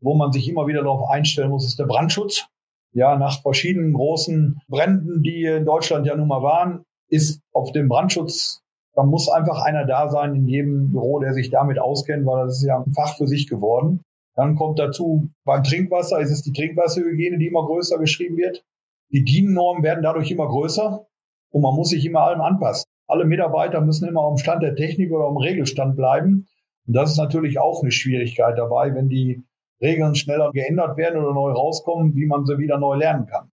wo 0.00 0.14
man 0.14 0.32
sich 0.32 0.48
immer 0.48 0.66
wieder 0.66 0.82
darauf 0.82 1.08
einstellen 1.10 1.50
muss, 1.50 1.66
ist 1.66 1.78
der 1.78 1.86
Brandschutz. 1.86 2.46
Ja, 2.92 3.16
nach 3.16 3.42
verschiedenen 3.42 3.92
großen 3.92 4.60
Bränden, 4.68 5.22
die 5.22 5.44
in 5.44 5.66
Deutschland 5.66 6.06
ja 6.06 6.16
nun 6.16 6.28
mal 6.28 6.42
waren, 6.42 6.84
ist 7.08 7.42
auf 7.52 7.72
dem 7.72 7.88
Brandschutz, 7.88 8.62
da 8.94 9.02
muss 9.02 9.28
einfach 9.28 9.62
einer 9.62 9.84
da 9.84 10.08
sein 10.08 10.34
in 10.34 10.48
jedem 10.48 10.90
Büro, 10.90 11.20
der 11.20 11.34
sich 11.34 11.50
damit 11.50 11.78
auskennt, 11.78 12.26
weil 12.26 12.46
das 12.46 12.58
ist 12.58 12.64
ja 12.64 12.82
ein 12.82 12.92
Fach 12.92 13.16
für 13.16 13.26
sich 13.26 13.46
geworden. 13.46 14.00
Dann 14.34 14.56
kommt 14.56 14.78
dazu, 14.78 15.30
beim 15.44 15.62
Trinkwasser 15.62 16.18
ist 16.20 16.30
es 16.30 16.42
die 16.42 16.52
Trinkwasserhygiene, 16.52 17.38
die 17.38 17.48
immer 17.48 17.66
größer 17.66 17.98
geschrieben 17.98 18.38
wird. 18.38 18.64
Die 19.12 19.24
DIN-Normen 19.24 19.82
werden 19.82 20.02
dadurch 20.02 20.30
immer 20.30 20.48
größer 20.48 21.06
und 21.50 21.62
man 21.62 21.74
muss 21.74 21.90
sich 21.90 22.04
immer 22.06 22.20
allem 22.20 22.40
anpassen. 22.40 22.90
Alle 23.06 23.24
Mitarbeiter 23.24 23.82
müssen 23.82 24.08
immer 24.08 24.22
am 24.22 24.38
Stand 24.38 24.62
der 24.62 24.74
Technik 24.74 25.12
oder 25.12 25.26
am 25.26 25.36
Regelstand 25.36 25.96
bleiben. 25.96 26.48
Und 26.86 26.96
das 26.96 27.12
ist 27.12 27.18
natürlich 27.18 27.58
auch 27.58 27.82
eine 27.82 27.90
Schwierigkeit 27.90 28.58
dabei, 28.58 28.94
wenn 28.94 29.08
die 29.08 29.44
Regeln 29.80 30.14
schneller 30.14 30.50
geändert 30.52 30.96
werden 30.96 31.22
oder 31.22 31.32
neu 31.34 31.52
rauskommen, 31.52 32.14
wie 32.14 32.26
man 32.26 32.44
sie 32.46 32.58
wieder 32.58 32.78
neu 32.78 32.96
lernen 32.96 33.26
kann. 33.26 33.50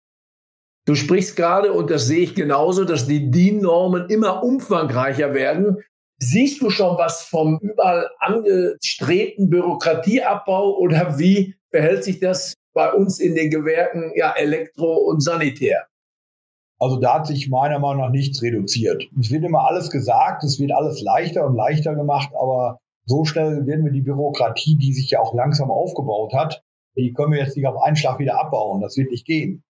Du 0.86 0.96
sprichst 0.96 1.36
gerade, 1.36 1.72
und 1.72 1.90
das 1.90 2.08
sehe 2.08 2.24
ich 2.24 2.36
genauso, 2.36 2.84
dass 2.84 3.08
die 3.08 3.32
DIN-Normen 3.32 4.10
immer 4.10 4.44
umfangreicher 4.44 5.34
werden. 5.34 5.78
Siehst 6.20 6.62
du 6.62 6.70
schon 6.70 6.98
was 6.98 7.24
vom 7.24 7.60
überall 7.62 8.10
angestrebten 8.20 9.50
Bürokratieabbau 9.50 10.78
oder 10.78 11.18
wie 11.18 11.56
verhält 11.70 12.04
sich 12.04 12.20
das 12.20 12.54
bei 12.74 12.92
uns 12.92 13.20
in 13.20 13.36
den 13.36 13.50
Gewerken 13.50 14.12
ja, 14.16 14.34
Elektro 14.36 14.94
und 14.94 15.22
Sanitär? 15.22 15.88
Also 16.80 17.00
da 17.00 17.16
hat 17.16 17.28
sich 17.28 17.50
meiner 17.50 17.80
Meinung 17.80 18.02
nach 18.02 18.10
nichts 18.10 18.42
reduziert. 18.42 19.04
Es 19.18 19.32
wird 19.32 19.46
immer 19.46 19.68
alles 19.68 19.90
gesagt, 19.90 20.44
es 20.44 20.60
wird 20.60 20.74
alles 20.74 21.02
leichter 21.02 21.46
und 21.46 21.56
leichter 21.56 21.96
gemacht, 21.96 22.30
aber 22.38 22.80
so 23.06 23.26
schnell 23.26 23.66
werden 23.66 23.86
wir 23.86 23.92
die 23.92 24.02
Bürokratie, 24.02 24.78
die 24.78 24.94
sich 24.94 25.12
ja 25.12 25.20
auch 25.20 25.34
langsam 25.34 25.72
aufgebaut 25.72 26.34
hat, 26.34 26.64
die 26.96 27.14
können 27.14 27.32
wir 27.32 27.40
jetzt 27.40 27.58
nicht 27.58 27.68
auf 27.68 27.82
einen 27.82 27.96
Schlag 27.96 28.20
wieder 28.20 28.40
abbauen. 28.40 28.82
Das 28.82 28.98
wird 28.98 29.12
nicht 29.12 29.26
gehen. 29.26 29.64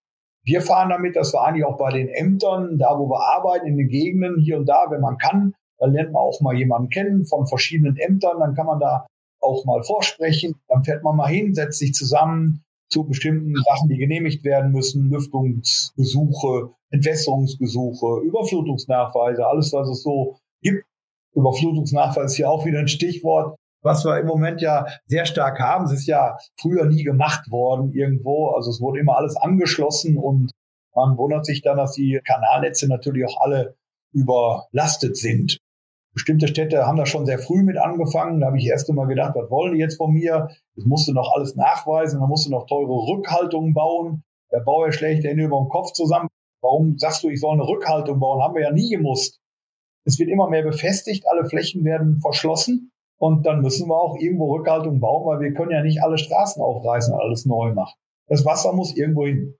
Wir 0.45 0.61
fahren 0.61 0.89
damit, 0.89 1.15
dass 1.15 1.33
wir 1.33 1.41
eigentlich 1.41 1.65
auch 1.65 1.77
bei 1.77 1.91
den 1.91 2.09
Ämtern, 2.09 2.77
da 2.77 2.99
wo 2.99 3.09
wir 3.09 3.21
arbeiten, 3.21 3.65
in 3.65 3.77
den 3.77 3.87
Gegenden, 3.87 4.39
hier 4.39 4.57
und 4.57 4.67
da, 4.67 4.87
wenn 4.89 4.99
man 4.99 5.17
kann, 5.17 5.53
dann 5.79 5.93
lernt 5.93 6.11
man 6.11 6.21
auch 6.21 6.41
mal 6.41 6.55
jemanden 6.55 6.89
kennen 6.89 7.25
von 7.25 7.47
verschiedenen 7.47 7.97
Ämtern, 7.97 8.39
dann 8.39 8.53
kann 8.53 8.65
man 8.65 8.79
da 8.79 9.07
auch 9.39 9.65
mal 9.65 9.83
vorsprechen, 9.83 10.55
dann 10.67 10.83
fährt 10.83 11.03
man 11.03 11.15
mal 11.15 11.27
hin, 11.27 11.53
setzt 11.53 11.79
sich 11.79 11.93
zusammen 11.93 12.63
zu 12.89 13.05
bestimmten 13.05 13.55
Sachen, 13.55 13.89
die 13.89 13.97
genehmigt 13.97 14.43
werden 14.43 14.71
müssen, 14.71 15.09
Lüftungsbesuche, 15.09 16.71
Entwässerungsbesuche, 16.91 18.21
Überflutungsnachweise, 18.23 19.47
alles, 19.47 19.73
was 19.73 19.89
es 19.89 20.03
so 20.03 20.37
gibt. 20.61 20.85
Überflutungsnachweis 21.35 22.31
ist 22.31 22.37
hier 22.37 22.49
auch 22.49 22.65
wieder 22.65 22.79
ein 22.79 22.87
Stichwort. 22.87 23.57
was 23.83 24.05
wir 24.05 24.17
im 24.17 24.27
Moment 24.27 24.61
ja 24.61 24.85
sehr 25.07 25.25
stark 25.25 25.59
haben. 25.59 25.85
Es 25.85 25.91
ist 25.91 26.07
ja 26.07 26.37
früher 26.59 26.85
nie 26.85 27.03
gemacht 27.03 27.51
worden 27.51 27.91
irgendwo. 27.91 28.49
Also 28.49 28.71
es 28.71 28.79
wurde 28.79 28.99
immer 28.99 29.17
alles 29.17 29.35
angeschlossen 29.35 30.17
und 30.17 30.51
man 30.95 31.17
wundert 31.17 31.45
sich 31.45 31.61
dann, 31.61 31.77
dass 31.77 31.93
die 31.93 32.19
Kanalnetze 32.25 32.87
natürlich 32.87 33.25
auch 33.25 33.41
alle 33.41 33.75
überlastet 34.13 35.17
sind. 35.17 35.57
Bestimmte 36.13 36.47
Städte 36.47 36.85
haben 36.85 36.97
da 36.97 37.05
schon 37.05 37.25
sehr 37.25 37.39
früh 37.39 37.63
mit 37.63 37.77
angefangen. 37.77 38.39
Da 38.39 38.47
habe 38.47 38.59
ich 38.59 38.67
erst 38.67 38.87
einmal 38.89 39.07
gedacht, 39.07 39.33
was 39.35 39.49
wollen 39.49 39.73
die 39.73 39.79
jetzt 39.79 39.97
von 39.97 40.13
mir? 40.13 40.49
Das 40.75 40.85
musste 40.85 41.11
noch 41.11 41.33
alles 41.33 41.55
nachweisen, 41.55 42.19
da 42.19 42.27
musste 42.27 42.51
noch 42.51 42.67
teure 42.67 42.93
Rückhaltungen 42.93 43.73
bauen. 43.73 44.23
Der 44.51 44.59
Bauer 44.59 44.91
schlägt 44.91 45.23
Hände 45.23 45.43
über 45.43 45.57
den 45.57 45.69
Kopf 45.69 45.91
zusammen. 45.93 46.29
Warum 46.61 46.97
sagst 46.99 47.23
du, 47.23 47.29
ich 47.29 47.41
soll 47.41 47.53
eine 47.53 47.67
Rückhaltung 47.67 48.19
bauen? 48.19 48.41
Haben 48.41 48.53
wir 48.53 48.61
ja 48.61 48.71
nie 48.71 48.91
gemusst. 48.91 49.39
Es 50.05 50.19
wird 50.19 50.29
immer 50.29 50.50
mehr 50.50 50.63
befestigt, 50.63 51.25
alle 51.29 51.45
Flächen 51.45 51.83
werden 51.86 52.19
verschlossen 52.19 52.91
und 53.17 53.45
dann 53.45 53.62
müssen 53.62 53.88
wir 53.88 53.95
auch 53.95 54.17
irgendwo 54.19 54.53
Rückhaltung 54.55 55.00
bauen, 55.00 55.25
weil 55.25 55.39
wir 55.39 55.53
können 55.53 55.72
ja 55.72 55.81
nicht 55.81 56.01
alle 56.01 56.17
Straßen 56.17 56.62
aufreißen 56.62 57.13
und 57.13 57.22
alles 57.22 57.45
neu 57.45 57.74
machen. 57.74 57.95
Das 58.27 58.45
Wasser 58.45 58.74
muss 58.74 58.95
irgendwo 58.95 59.25
hin. 59.25 59.55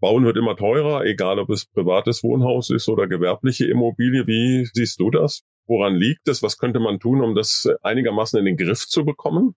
Bauen 0.00 0.24
wird 0.24 0.36
immer 0.36 0.56
teurer, 0.56 1.04
egal 1.04 1.38
ob 1.38 1.50
es 1.50 1.66
privates 1.66 2.24
Wohnhaus 2.24 2.70
ist 2.70 2.88
oder 2.88 3.06
gewerbliche 3.06 3.66
Immobilie. 3.66 4.26
Wie 4.26 4.66
siehst 4.72 4.98
du 4.98 5.10
das? 5.10 5.42
Woran 5.66 5.94
liegt 5.94 6.26
es? 6.26 6.42
Was 6.42 6.58
könnte 6.58 6.80
man 6.80 6.98
tun, 6.98 7.22
um 7.22 7.34
das 7.34 7.68
einigermaßen 7.82 8.38
in 8.38 8.44
den 8.44 8.56
Griff 8.56 8.88
zu 8.88 9.04
bekommen? 9.04 9.54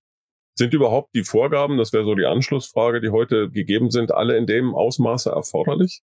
Sind 0.58 0.74
überhaupt 0.74 1.16
die 1.16 1.24
Vorgaben, 1.24 1.78
das 1.78 1.94
wäre 1.94 2.06
so 2.06 2.14
die 2.14 2.26
Anschlussfrage, 2.26 3.02
die 3.02 3.10
heute 3.10 3.50
gegeben 3.50 3.90
sind, 3.90 4.14
alle 4.14 4.38
in 4.38 4.46
dem 4.46 4.76
Ausmaße 4.76 5.30
erforderlich? 5.30 6.02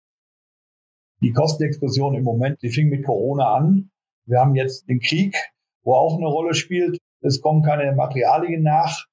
Die 1.23 1.33
Kostenexplosion 1.33 2.15
im 2.15 2.25
Moment, 2.25 2.61
die 2.63 2.71
fing 2.71 2.89
mit 2.89 3.05
Corona 3.05 3.55
an. 3.55 3.91
Wir 4.27 4.41
haben 4.41 4.57
jetzt 4.57 4.89
den 4.89 4.99
Krieg, 4.99 5.37
wo 5.85 5.95
auch 5.95 6.17
eine 6.17 6.27
Rolle 6.27 6.55
spielt. 6.55 6.99
Es 7.21 7.41
kommen 7.41 7.63
keine 7.63 7.93
Materialien 7.93 8.63
nach, 8.63 9.07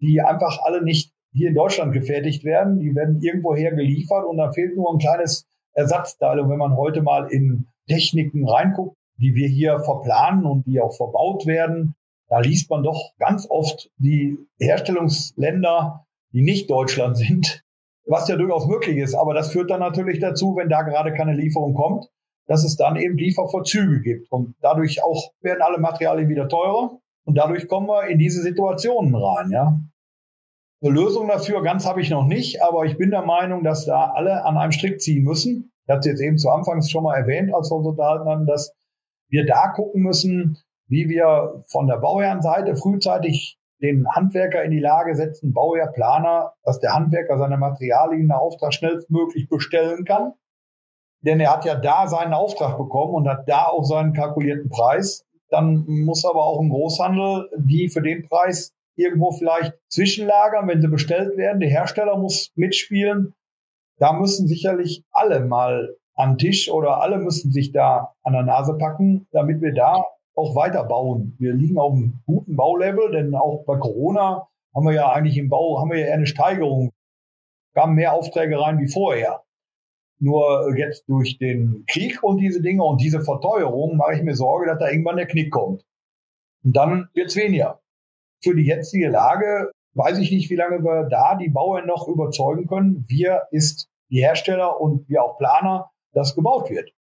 die 0.00 0.22
einfach 0.22 0.62
alle 0.64 0.82
nicht 0.82 1.12
hier 1.32 1.48
in 1.48 1.54
Deutschland 1.54 1.92
gefertigt 1.92 2.44
werden. 2.44 2.80
Die 2.80 2.94
werden 2.94 3.20
irgendwoher 3.20 3.72
geliefert 3.72 4.24
und 4.24 4.38
da 4.38 4.50
fehlt 4.50 4.76
nur 4.76 4.94
ein 4.94 4.98
kleines 4.98 5.46
Ersatzteil. 5.74 6.40
Und 6.40 6.48
wenn 6.48 6.58
man 6.58 6.76
heute 6.76 7.02
mal 7.02 7.30
in 7.30 7.66
Techniken 7.86 8.48
reinguckt, 8.48 8.96
die 9.18 9.34
wir 9.34 9.48
hier 9.48 9.78
verplanen 9.80 10.46
und 10.46 10.66
die 10.66 10.80
auch 10.80 10.96
verbaut 10.96 11.46
werden, 11.46 11.94
da 12.28 12.40
liest 12.40 12.70
man 12.70 12.82
doch 12.82 13.12
ganz 13.18 13.46
oft 13.50 13.90
die 13.98 14.38
Herstellungsländer, 14.58 16.06
die 16.32 16.42
nicht 16.42 16.70
Deutschland 16.70 17.18
sind, 17.18 17.61
was 18.06 18.28
ja 18.28 18.36
durchaus 18.36 18.66
möglich 18.66 18.96
ist. 18.98 19.14
Aber 19.14 19.34
das 19.34 19.52
führt 19.52 19.70
dann 19.70 19.80
natürlich 19.80 20.20
dazu, 20.20 20.56
wenn 20.56 20.68
da 20.68 20.82
gerade 20.82 21.12
keine 21.12 21.34
Lieferung 21.34 21.74
kommt, 21.74 22.06
dass 22.46 22.64
es 22.64 22.76
dann 22.76 22.96
eben 22.96 23.16
Lieferverzüge 23.16 24.00
gibt. 24.00 24.30
Und 24.30 24.54
dadurch 24.60 25.02
auch 25.02 25.32
werden 25.40 25.62
alle 25.62 25.78
Materialien 25.78 26.28
wieder 26.28 26.48
teurer. 26.48 26.98
Und 27.24 27.36
dadurch 27.36 27.68
kommen 27.68 27.86
wir 27.86 28.08
in 28.08 28.18
diese 28.18 28.42
Situationen 28.42 29.14
rein, 29.14 29.50
ja. 29.50 29.78
Eine 30.82 30.94
Lösung 30.94 31.28
dafür 31.28 31.62
ganz 31.62 31.86
habe 31.86 32.00
ich 32.00 32.10
noch 32.10 32.26
nicht, 32.26 32.60
aber 32.60 32.84
ich 32.84 32.98
bin 32.98 33.12
der 33.12 33.22
Meinung, 33.22 33.62
dass 33.62 33.86
da 33.86 34.10
alle 34.10 34.44
an 34.44 34.56
einem 34.56 34.72
Strick 34.72 35.00
ziehen 35.00 35.22
müssen. 35.22 35.72
Ich 35.86 35.94
hatte 35.94 36.08
jetzt 36.08 36.20
eben 36.20 36.38
zu 36.38 36.50
Anfangs 36.50 36.90
schon 36.90 37.04
mal 37.04 37.16
erwähnt, 37.16 37.54
als 37.54 37.70
wir 37.70 37.76
uns 37.76 37.86
unterhalten 37.86 38.28
haben, 38.28 38.46
dass 38.46 38.74
wir 39.28 39.46
da 39.46 39.68
gucken 39.68 40.02
müssen, 40.02 40.58
wie 40.88 41.08
wir 41.08 41.62
von 41.68 41.86
der 41.86 41.98
Bauherrenseite 41.98 42.74
frühzeitig 42.74 43.58
den 43.82 44.06
Handwerker 44.08 44.62
in 44.62 44.70
die 44.70 44.80
Lage 44.80 45.14
setzen, 45.16 45.52
Bauherr, 45.52 45.88
Planer, 45.88 46.54
dass 46.64 46.78
der 46.78 46.94
Handwerker 46.94 47.36
seine 47.38 47.56
Materialien 47.56 48.28
nach 48.28 48.38
Auftrag 48.38 48.72
schnellstmöglich 48.72 49.48
bestellen 49.48 50.04
kann. 50.04 50.34
Denn 51.20 51.40
er 51.40 51.52
hat 51.52 51.64
ja 51.64 51.74
da 51.74 52.06
seinen 52.06 52.32
Auftrag 52.32 52.78
bekommen 52.78 53.14
und 53.14 53.28
hat 53.28 53.48
da 53.48 53.66
auch 53.66 53.84
seinen 53.84 54.12
kalkulierten 54.12 54.70
Preis. 54.70 55.24
Dann 55.50 55.84
muss 55.86 56.24
aber 56.24 56.44
auch 56.44 56.60
ein 56.60 56.70
Großhandel 56.70 57.50
die 57.58 57.88
für 57.88 58.02
den 58.02 58.28
Preis 58.28 58.72
irgendwo 58.96 59.32
vielleicht 59.32 59.74
zwischenlagern, 59.88 60.68
wenn 60.68 60.80
sie 60.80 60.88
bestellt 60.88 61.36
werden. 61.36 61.60
Der 61.60 61.68
Hersteller 61.68 62.16
muss 62.16 62.50
mitspielen. 62.54 63.34
Da 63.98 64.12
müssen 64.12 64.48
sicherlich 64.48 65.04
alle 65.12 65.40
mal 65.40 65.96
an 66.14 66.38
Tisch 66.38 66.70
oder 66.70 67.00
alle 67.00 67.18
müssen 67.18 67.52
sich 67.52 67.72
da 67.72 68.14
an 68.22 68.32
der 68.32 68.42
Nase 68.42 68.76
packen, 68.76 69.26
damit 69.32 69.60
wir 69.60 69.72
da 69.72 70.04
auch 70.34 70.54
weiter 70.54 70.84
bauen. 70.84 71.36
Wir 71.38 71.52
liegen 71.52 71.78
auf 71.78 71.92
einem 71.92 72.20
guten 72.26 72.56
Baulevel, 72.56 73.10
denn 73.10 73.34
auch 73.34 73.64
bei 73.64 73.76
Corona 73.76 74.48
haben 74.74 74.86
wir 74.86 74.94
ja 74.94 75.10
eigentlich 75.10 75.36
im 75.36 75.48
Bau, 75.48 75.80
haben 75.80 75.90
wir 75.90 76.06
ja 76.06 76.14
eine 76.14 76.26
Steigerung. 76.26 76.90
Kamen 77.74 77.94
mehr 77.94 78.12
Aufträge 78.12 78.60
rein 78.60 78.78
wie 78.78 78.88
vorher. 78.88 79.42
Nur 80.18 80.76
jetzt 80.76 81.08
durch 81.08 81.38
den 81.38 81.84
Krieg 81.88 82.22
und 82.22 82.38
diese 82.38 82.62
Dinge 82.62 82.84
und 82.84 83.00
diese 83.00 83.22
Verteuerung 83.22 83.96
mache 83.96 84.14
ich 84.14 84.22
mir 84.22 84.36
Sorge, 84.36 84.66
dass 84.66 84.78
da 84.78 84.88
irgendwann 84.88 85.16
der 85.16 85.26
Knick 85.26 85.50
kommt. 85.50 85.82
Und 86.64 86.76
dann 86.76 87.08
wird's 87.14 87.34
weniger 87.34 87.82
für 88.42 88.54
die 88.54 88.64
jetzige 88.64 89.08
Lage 89.08 89.70
weiß 89.94 90.18
ich 90.18 90.30
nicht, 90.30 90.50
wie 90.50 90.56
lange 90.56 90.82
wir 90.82 91.04
da 91.04 91.36
die 91.36 91.48
Bauern 91.50 91.86
noch 91.86 92.08
überzeugen 92.08 92.66
können. 92.66 93.04
Wir 93.08 93.42
ist 93.50 93.88
die 94.10 94.20
Hersteller 94.20 94.80
und 94.80 95.08
wir 95.08 95.22
auch 95.22 95.38
Planer, 95.38 95.90
dass 96.12 96.34
gebaut 96.34 96.70
wird. 96.70 96.92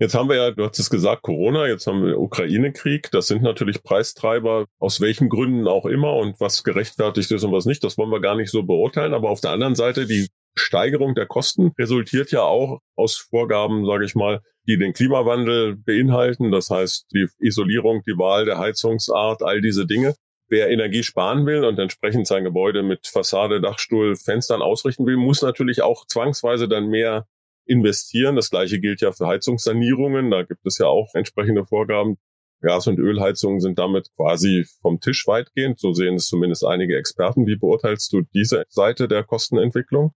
Jetzt 0.00 0.14
haben 0.14 0.30
wir 0.30 0.36
ja, 0.36 0.50
du 0.50 0.64
hast 0.64 0.78
es 0.78 0.88
gesagt, 0.88 1.20
Corona, 1.20 1.66
jetzt 1.66 1.86
haben 1.86 2.02
wir 2.02 2.18
Ukraine-Krieg. 2.18 3.10
Das 3.10 3.26
sind 3.26 3.42
natürlich 3.42 3.82
Preistreiber, 3.82 4.64
aus 4.78 5.02
welchen 5.02 5.28
Gründen 5.28 5.68
auch 5.68 5.84
immer 5.84 6.16
und 6.16 6.40
was 6.40 6.64
gerechtfertigt 6.64 7.30
ist 7.30 7.44
und 7.44 7.52
was 7.52 7.66
nicht. 7.66 7.84
Das 7.84 7.98
wollen 7.98 8.10
wir 8.10 8.20
gar 8.20 8.34
nicht 8.34 8.50
so 8.50 8.62
beurteilen. 8.62 9.12
Aber 9.12 9.28
auf 9.28 9.42
der 9.42 9.50
anderen 9.50 9.74
Seite, 9.74 10.06
die 10.06 10.28
Steigerung 10.56 11.14
der 11.14 11.26
Kosten 11.26 11.72
resultiert 11.78 12.32
ja 12.32 12.40
auch 12.42 12.80
aus 12.96 13.16
Vorgaben, 13.16 13.84
sage 13.84 14.06
ich 14.06 14.14
mal, 14.14 14.40
die 14.66 14.78
den 14.78 14.94
Klimawandel 14.94 15.76
beinhalten. 15.76 16.50
Das 16.50 16.70
heißt, 16.70 17.04
die 17.12 17.28
Isolierung, 17.38 18.00
die 18.06 18.16
Wahl 18.16 18.46
der 18.46 18.56
Heizungsart, 18.56 19.42
all 19.42 19.60
diese 19.60 19.86
Dinge 19.86 20.14
wer 20.50 20.68
Energie 20.68 21.02
sparen 21.02 21.46
will 21.46 21.64
und 21.64 21.78
entsprechend 21.78 22.26
sein 22.26 22.42
Gebäude 22.44 22.82
mit 22.82 23.06
Fassade, 23.06 23.60
Dachstuhl, 23.60 24.16
Fenstern 24.16 24.62
ausrichten 24.62 25.06
will, 25.06 25.16
muss 25.16 25.42
natürlich 25.42 25.82
auch 25.82 26.06
zwangsweise 26.06 26.68
dann 26.68 26.88
mehr 26.88 27.26
investieren. 27.70 28.36
Das 28.36 28.50
gleiche 28.50 28.80
gilt 28.80 29.00
ja 29.00 29.12
für 29.12 29.28
Heizungssanierungen. 29.28 30.30
Da 30.30 30.42
gibt 30.42 30.66
es 30.66 30.78
ja 30.78 30.86
auch 30.86 31.14
entsprechende 31.14 31.64
Vorgaben. 31.64 32.18
Gas- 32.62 32.88
und 32.88 32.98
Ölheizungen 32.98 33.60
sind 33.60 33.78
damit 33.78 34.10
quasi 34.16 34.66
vom 34.82 35.00
Tisch 35.00 35.26
weitgehend. 35.26 35.78
So 35.78 35.92
sehen 35.92 36.16
es 36.16 36.26
zumindest 36.26 36.66
einige 36.66 36.96
Experten. 36.98 37.46
Wie 37.46 37.56
beurteilst 37.56 38.12
du 38.12 38.22
diese 38.34 38.64
Seite 38.68 39.08
der 39.08 39.24
Kostenentwicklung? 39.24 40.12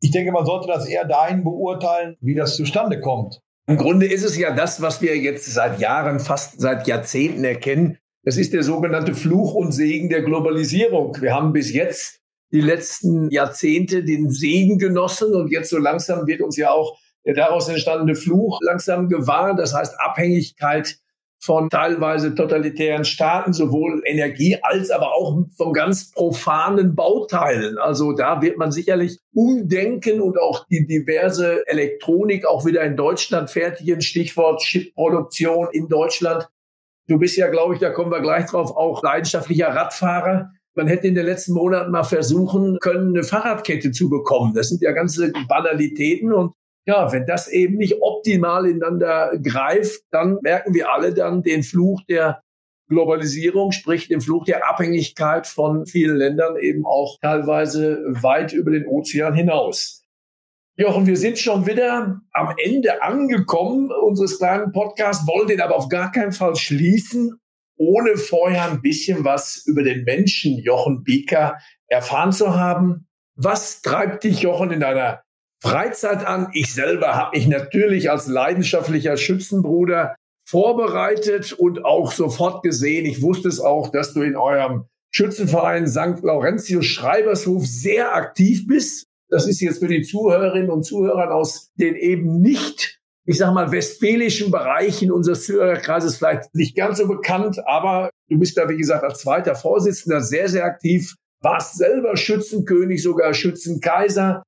Ich 0.00 0.10
denke, 0.10 0.32
man 0.32 0.46
sollte 0.46 0.68
das 0.68 0.86
eher 0.86 1.06
dahin 1.06 1.42
beurteilen, 1.42 2.16
wie 2.20 2.34
das 2.34 2.56
zustande 2.56 3.00
kommt. 3.00 3.40
Im 3.66 3.78
Grunde 3.78 4.06
ist 4.06 4.24
es 4.24 4.36
ja 4.36 4.54
das, 4.54 4.82
was 4.82 5.00
wir 5.00 5.16
jetzt 5.16 5.46
seit 5.46 5.80
Jahren, 5.80 6.20
fast 6.20 6.60
seit 6.60 6.86
Jahrzehnten 6.86 7.44
erkennen. 7.44 7.98
Das 8.24 8.36
ist 8.36 8.52
der 8.52 8.62
sogenannte 8.62 9.14
Fluch 9.14 9.54
und 9.54 9.72
Segen 9.72 10.08
der 10.08 10.22
Globalisierung. 10.22 11.16
Wir 11.20 11.34
haben 11.34 11.52
bis 11.52 11.72
jetzt 11.72 12.21
die 12.52 12.60
letzten 12.60 13.30
Jahrzehnte 13.30 14.04
den 14.04 14.30
Segen 14.30 14.78
genossen 14.78 15.34
und 15.34 15.50
jetzt 15.50 15.70
so 15.70 15.78
langsam 15.78 16.26
wird 16.26 16.42
uns 16.42 16.56
ja 16.56 16.70
auch 16.70 16.98
der 17.24 17.34
daraus 17.34 17.68
entstandene 17.68 18.14
Fluch 18.14 18.58
langsam 18.62 19.08
gewahr. 19.08 19.54
Das 19.54 19.74
heißt 19.74 19.94
Abhängigkeit 20.00 20.98
von 21.40 21.70
teilweise 21.70 22.36
totalitären 22.36 23.04
Staaten, 23.04 23.52
sowohl 23.52 24.02
Energie 24.04 24.58
als 24.62 24.90
aber 24.90 25.12
auch 25.12 25.36
von 25.56 25.72
ganz 25.72 26.12
profanen 26.12 26.94
Bauteilen. 26.94 27.78
Also 27.78 28.12
da 28.12 28.40
wird 28.42 28.58
man 28.58 28.70
sicherlich 28.70 29.18
umdenken 29.34 30.20
und 30.20 30.40
auch 30.40 30.66
die 30.68 30.86
diverse 30.86 31.66
Elektronik 31.66 32.46
auch 32.46 32.64
wieder 32.64 32.82
in 32.82 32.96
Deutschland 32.96 33.50
fertigen. 33.50 34.02
Stichwort 34.02 34.62
Chipproduktion 34.62 35.68
in 35.72 35.88
Deutschland. 35.88 36.48
Du 37.08 37.18
bist 37.18 37.36
ja, 37.36 37.48
glaube 37.48 37.74
ich, 37.74 37.80
da 37.80 37.90
kommen 37.90 38.12
wir 38.12 38.20
gleich 38.20 38.46
drauf, 38.46 38.76
auch 38.76 39.02
leidenschaftlicher 39.02 39.68
Radfahrer. 39.68 40.52
Man 40.74 40.86
hätte 40.86 41.06
in 41.06 41.14
den 41.14 41.26
letzten 41.26 41.52
Monaten 41.52 41.90
mal 41.90 42.02
versuchen 42.02 42.78
können, 42.80 43.08
eine 43.08 43.24
Fahrradkette 43.24 43.92
zu 43.92 44.08
bekommen. 44.08 44.54
Das 44.54 44.68
sind 44.68 44.80
ja 44.80 44.92
ganze 44.92 45.32
Banalitäten 45.48 46.32
und 46.32 46.52
ja, 46.86 47.12
wenn 47.12 47.26
das 47.26 47.48
eben 47.48 47.76
nicht 47.76 48.00
optimal 48.00 48.66
ineinander 48.66 49.38
greift, 49.42 50.02
dann 50.10 50.38
merken 50.42 50.74
wir 50.74 50.92
alle 50.92 51.14
dann 51.14 51.42
den 51.42 51.62
Fluch 51.62 52.02
der 52.08 52.42
Globalisierung, 52.88 53.72
sprich 53.72 54.08
den 54.08 54.20
Fluch 54.20 54.44
der 54.44 54.68
Abhängigkeit 54.68 55.46
von 55.46 55.86
vielen 55.86 56.16
Ländern 56.16 56.56
eben 56.56 56.84
auch 56.84 57.18
teilweise 57.20 58.02
weit 58.06 58.52
über 58.52 58.70
den 58.72 58.86
Ozean 58.86 59.34
hinaus. 59.34 60.02
Jochen, 60.76 61.06
wir 61.06 61.16
sind 61.16 61.38
schon 61.38 61.66
wieder 61.66 62.20
am 62.32 62.54
Ende 62.64 63.02
angekommen 63.02 63.90
unseres 63.90 64.38
kleinen 64.38 64.72
Podcasts, 64.72 65.26
wollen 65.26 65.48
den 65.48 65.60
aber 65.60 65.76
auf 65.76 65.88
gar 65.88 66.10
keinen 66.10 66.32
Fall 66.32 66.56
schließen, 66.56 67.38
ohne 67.82 68.16
vorher 68.16 68.70
ein 68.70 68.82
bisschen 68.82 69.24
was 69.24 69.64
über 69.66 69.82
den 69.82 70.04
Menschen 70.04 70.58
Jochen 70.58 71.02
Bieker 71.02 71.58
erfahren 71.88 72.32
zu 72.32 72.54
haben. 72.54 73.06
Was 73.34 73.82
treibt 73.82 74.24
dich, 74.24 74.40
Jochen, 74.40 74.70
in 74.70 74.80
deiner 74.80 75.22
Freizeit 75.60 76.26
an? 76.26 76.48
Ich 76.52 76.72
selber 76.74 77.14
habe 77.14 77.36
mich 77.36 77.48
natürlich 77.48 78.10
als 78.10 78.26
leidenschaftlicher 78.26 79.16
Schützenbruder 79.16 80.14
vorbereitet 80.48 81.52
und 81.52 81.84
auch 81.84 82.12
sofort 82.12 82.62
gesehen. 82.62 83.06
Ich 83.06 83.22
wusste 83.22 83.48
es 83.48 83.60
auch, 83.60 83.90
dass 83.90 84.14
du 84.14 84.22
in 84.22 84.36
eurem 84.36 84.86
Schützenverein 85.10 85.86
St. 85.86 86.22
Laurentius 86.22 86.86
Schreibershof 86.86 87.66
sehr 87.66 88.14
aktiv 88.14 88.66
bist 88.66 89.06
das 89.32 89.48
ist 89.48 89.62
jetzt 89.62 89.78
für 89.78 89.88
die 89.88 90.02
Zuhörerinnen 90.02 90.70
und 90.70 90.84
Zuhörer 90.84 91.34
aus 91.34 91.72
den 91.76 91.96
eben 91.96 92.42
nicht 92.42 93.00
ich 93.24 93.38
sag 93.38 93.54
mal, 93.54 93.70
westfälischen 93.70 94.50
Bereichen 94.50 95.12
unseres 95.12 95.46
Zuhörerkreises 95.46 96.16
vielleicht 96.16 96.54
nicht 96.54 96.76
ganz 96.76 96.98
so 96.98 97.06
bekannt, 97.06 97.60
aber 97.66 98.10
du 98.28 98.38
bist 98.38 98.56
da, 98.56 98.68
wie 98.68 98.76
gesagt, 98.76 99.04
als 99.04 99.20
zweiter 99.20 99.54
Vorsitzender 99.54 100.20
sehr, 100.20 100.48
sehr 100.48 100.64
aktiv, 100.64 101.14
warst 101.40 101.76
selber 101.76 102.16
Schützenkönig, 102.16 103.02
sogar 103.02 103.34
Schützenkaiser 103.34 104.42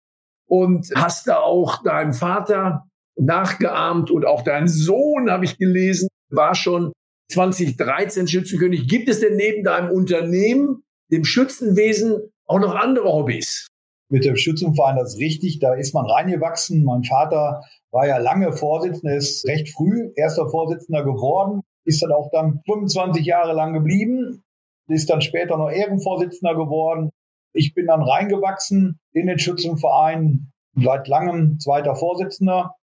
und 0.48 0.90
hast 0.94 1.28
da 1.28 1.38
auch 1.38 1.82
deinem 1.82 2.12
Vater 2.12 2.84
nachgeahmt 3.16 4.10
und 4.10 4.26
auch 4.26 4.42
dein 4.42 4.66
Sohn, 4.68 5.30
habe 5.30 5.44
ich 5.44 5.56
gelesen, 5.56 6.08
war 6.30 6.54
schon 6.54 6.92
2013 7.32 8.26
Schützenkönig. 8.26 8.88
Gibt 8.88 9.08
es 9.08 9.20
denn 9.20 9.36
neben 9.36 9.64
deinem 9.64 9.90
Unternehmen, 9.90 10.82
dem 11.12 11.24
Schützenwesen, 11.24 12.30
auch 12.46 12.58
noch 12.58 12.74
andere 12.74 13.06
Hobbys? 13.06 13.66
Mit 14.10 14.24
dem 14.24 14.36
Schützenverein, 14.36 14.96
das 14.96 15.14
ist 15.14 15.20
richtig, 15.20 15.58
da 15.60 15.74
ist 15.74 15.94
man 15.94 16.06
reingewachsen. 16.06 16.84
Mein 16.84 17.04
Vater 17.04 17.62
war 17.90 18.06
ja 18.06 18.18
lange 18.18 18.52
Vorsitzender, 18.52 19.16
ist 19.16 19.46
recht 19.46 19.70
früh 19.70 20.12
erster 20.16 20.48
Vorsitzender 20.48 21.04
geworden, 21.04 21.62
ist 21.84 22.02
dann 22.02 22.12
auch 22.12 22.30
dann 22.30 22.60
25 22.66 23.24
Jahre 23.24 23.54
lang 23.54 23.72
geblieben, 23.72 24.42
ist 24.88 25.08
dann 25.10 25.20
später 25.20 25.56
noch 25.56 25.70
Ehrenvorsitzender 25.70 26.54
geworden. 26.54 27.10
Ich 27.54 27.72
bin 27.74 27.86
dann 27.86 28.02
reingewachsen 28.02 28.98
in 29.12 29.26
den 29.26 29.38
Schützenverein, 29.38 30.50
seit 30.76 31.08
langem 31.08 31.58
zweiter 31.60 31.94
Vorsitzender 31.94 32.74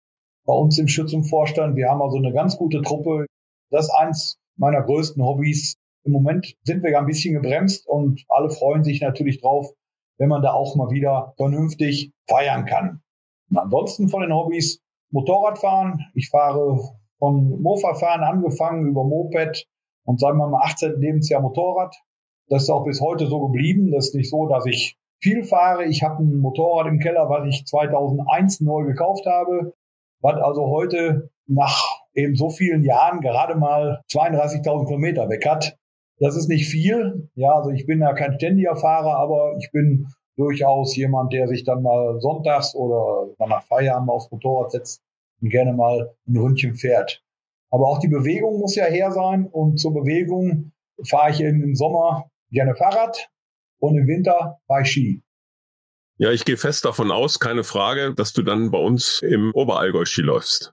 bei 0.46 0.54
uns 0.54 0.78
im 0.80 0.88
Schützenvorstand. 0.88 1.76
Wir 1.76 1.90
haben 1.90 2.02
also 2.02 2.18
eine 2.18 2.34
ganz 2.34 2.58
gute 2.58 2.82
Truppe. 2.82 3.26
Das 3.70 3.86
ist 3.86 3.94
eins 3.94 4.38
meiner 4.58 4.82
größten 4.82 5.24
Hobbys. 5.24 5.76
Im 6.04 6.14
Moment 6.14 6.56
sind 6.64 6.84
wir 6.84 6.92
ja 6.92 7.00
ein 7.00 7.06
bisschen 7.06 7.34
gebremst 7.34 7.88
und 7.88 8.24
alle 8.30 8.50
freuen 8.50 8.84
sich 8.84 9.02
natürlich 9.02 9.42
drauf, 9.42 9.72
wenn 10.22 10.30
man 10.30 10.44
da 10.44 10.54
auch 10.54 10.76
mal 10.76 10.92
wieder 10.92 11.34
vernünftig 11.36 12.14
feiern 12.30 12.66
kann. 12.66 13.02
Und 13.50 13.58
ansonsten 13.58 14.08
von 14.08 14.22
den 14.22 14.32
Hobbys 14.32 14.80
Motorradfahren. 15.10 16.00
Ich 16.14 16.30
fahre 16.30 16.80
von 17.18 17.60
Mofa-Fahren 17.60 18.22
angefangen 18.22 18.86
über 18.86 19.04
Moped 19.04 19.66
und 20.06 20.20
sagen 20.20 20.38
wir 20.38 20.48
mal 20.48 20.62
18. 20.62 21.02
Lebensjahr 21.02 21.42
Motorrad. 21.42 21.96
Das 22.50 22.62
ist 22.62 22.70
auch 22.70 22.84
bis 22.84 23.02
heute 23.02 23.26
so 23.26 23.48
geblieben. 23.48 23.90
Das 23.92 24.10
ist 24.10 24.16
nicht 24.16 24.30
so, 24.30 24.48
dass 24.48 24.68
ich 24.68 24.96
viel 25.24 25.44
fahre. 25.44 25.86
Ich 25.86 26.04
habe 26.04 26.22
ein 26.22 26.38
Motorrad 26.38 26.86
im 26.86 27.00
Keller, 27.00 27.28
was 27.28 27.48
ich 27.48 27.66
2001 27.66 28.62
neu 28.62 28.84
gekauft 28.84 29.26
habe, 29.26 29.74
was 30.22 30.36
also 30.36 30.68
heute 30.68 31.32
nach 31.48 32.00
eben 32.14 32.36
so 32.36 32.52
vielen 32.52 32.84
Jahren 32.84 33.22
gerade 33.22 33.56
mal 33.56 34.04
32.000 34.12 34.86
Kilometer 34.86 35.30
weg 35.30 35.48
hat. 35.48 35.80
Das 36.22 36.36
ist 36.36 36.50
nicht 36.50 36.70
viel. 36.70 37.30
Ja, 37.34 37.56
also 37.56 37.72
ich 37.72 37.88
bin 37.88 38.00
ja 38.00 38.14
kein 38.14 38.36
ständiger 38.36 38.76
Fahrer, 38.76 39.18
aber 39.18 39.58
ich 39.60 39.72
bin 39.72 40.08
durchaus 40.38 40.96
jemand, 40.96 41.34
der 41.34 41.48
sich 41.48 41.64
dann 41.64 41.82
mal 41.82 42.22
sonntags 42.22 42.76
oder 42.76 43.34
nach 43.40 43.64
Feierabend 43.64 44.10
aufs 44.12 44.30
Motorrad 44.30 44.72
setzt 44.72 45.02
und 45.42 45.50
gerne 45.50 45.74
mal 45.74 46.14
ein 46.28 46.38
Ründchen 46.38 46.76
fährt. 46.76 47.24
Aber 47.72 47.88
auch 47.88 47.98
die 47.98 48.08
Bewegung 48.08 48.60
muss 48.60 48.76
ja 48.76 48.86
her 48.86 49.12
sein 49.12 49.48
und 49.48 49.80
zur 49.80 49.96
Bewegung 49.96 50.72
fahre 51.04 51.32
ich 51.32 51.42
im 51.42 51.74
Sommer 51.74 52.30
gerne 52.52 52.76
Fahrrad 52.76 53.30
und 53.80 53.98
im 53.98 54.06
Winter 54.06 54.60
fahre 54.68 54.84
ich 54.84 54.92
Ski. 54.92 55.24
Ja, 56.18 56.30
ich 56.30 56.46
gehe 56.46 56.58
fest 56.58 56.86
davon 56.86 57.10
aus, 57.10 57.40
keine 57.40 57.64
Frage, 57.64 58.14
dass 58.14 58.32
du 58.32 58.44
dann 58.44 58.70
bei 58.70 58.78
uns 58.78 59.24
im 59.24 59.52
Oberallgäu 59.56 60.06
Ski 60.06 60.22
läufst. 60.22 60.72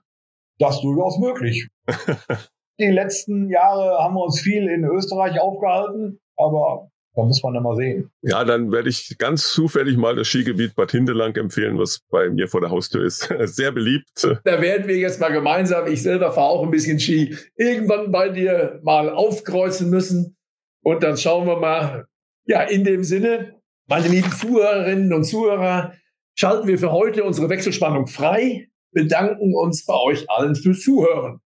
Das 0.59 0.75
ist 0.75 0.83
durchaus 0.83 1.17
möglich. 1.17 1.69
die 2.79 2.91
letzten 2.91 3.49
Jahre 3.49 4.03
haben 4.03 4.15
wir 4.15 4.23
uns 4.23 4.39
viel 4.39 4.69
in 4.69 4.83
Österreich 4.85 5.39
aufgehalten, 5.39 6.19
aber 6.37 6.89
da 7.15 7.23
muss 7.23 7.43
man 7.43 7.53
dann 7.53 7.63
mal 7.63 7.75
sehen. 7.75 8.09
Ja, 8.21 8.43
dann 8.43 8.71
werde 8.71 8.89
ich 8.89 9.17
ganz 9.17 9.51
zufällig 9.51 9.97
mal 9.97 10.15
das 10.15 10.27
Skigebiet 10.27 10.75
Bad 10.75 10.91
Hindelang 10.91 11.35
empfehlen, 11.35 11.77
was 11.77 11.99
bei 12.09 12.29
mir 12.29 12.47
vor 12.47 12.61
der 12.61 12.69
Haustür 12.69 13.03
ist. 13.05 13.27
Sehr 13.43 13.71
beliebt. 13.71 14.25
Da 14.43 14.61
werden 14.61 14.87
wir 14.87 14.97
jetzt 14.97 15.19
mal 15.19 15.31
gemeinsam, 15.31 15.87
ich 15.87 16.01
selber 16.01 16.31
fahre 16.31 16.49
auch 16.49 16.63
ein 16.63 16.71
bisschen 16.71 16.99
Ski, 16.99 17.35
irgendwann 17.55 18.11
bei 18.11 18.29
dir 18.29 18.79
mal 18.83 19.09
aufkreuzen 19.09 19.89
müssen. 19.89 20.37
Und 20.81 21.03
dann 21.03 21.17
schauen 21.17 21.45
wir 21.47 21.57
mal. 21.57 22.05
Ja, 22.45 22.61
in 22.61 22.83
dem 22.83 23.03
Sinne, 23.03 23.61
meine 23.87 24.07
lieben 24.07 24.31
Zuhörerinnen 24.31 25.13
und 25.13 25.23
Zuhörer, 25.23 25.93
schalten 26.35 26.67
wir 26.67 26.79
für 26.79 26.91
heute 26.91 27.23
unsere 27.23 27.49
Wechselspannung 27.49 28.07
frei, 28.07 28.69
bedanken 28.91 29.53
uns 29.53 29.85
bei 29.85 29.93
euch 29.93 30.27
allen 30.29 30.55
fürs 30.55 30.79
Zuhören. 30.79 31.41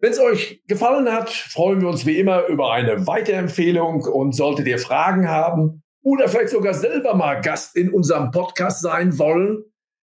Wenn 0.00 0.12
es 0.12 0.18
euch 0.18 0.62
gefallen 0.66 1.12
hat, 1.12 1.28
freuen 1.28 1.82
wir 1.82 1.88
uns 1.88 2.06
wie 2.06 2.18
immer 2.18 2.46
über 2.46 2.72
eine 2.72 3.06
Weiterempfehlung 3.06 4.04
und 4.04 4.34
solltet 4.34 4.66
ihr 4.66 4.78
Fragen 4.78 5.28
haben 5.28 5.82
oder 6.02 6.26
vielleicht 6.28 6.48
sogar 6.50 6.72
selber 6.72 7.14
mal 7.14 7.42
Gast 7.42 7.76
in 7.76 7.92
unserem 7.92 8.30
Podcast 8.30 8.80
sein 8.80 9.18
wollen, 9.18 9.64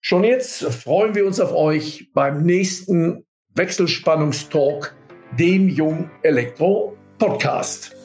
Schon 0.00 0.24
jetzt 0.24 0.64
freuen 0.64 1.14
wir 1.14 1.26
uns 1.26 1.38
auf 1.38 1.52
euch 1.52 2.10
beim 2.14 2.44
nächsten 2.44 3.26
Wechselspannungstalk, 3.54 4.96
dem 5.38 5.68
Jung 5.68 6.10
Elektro 6.22 6.96
Podcast. 7.18 8.01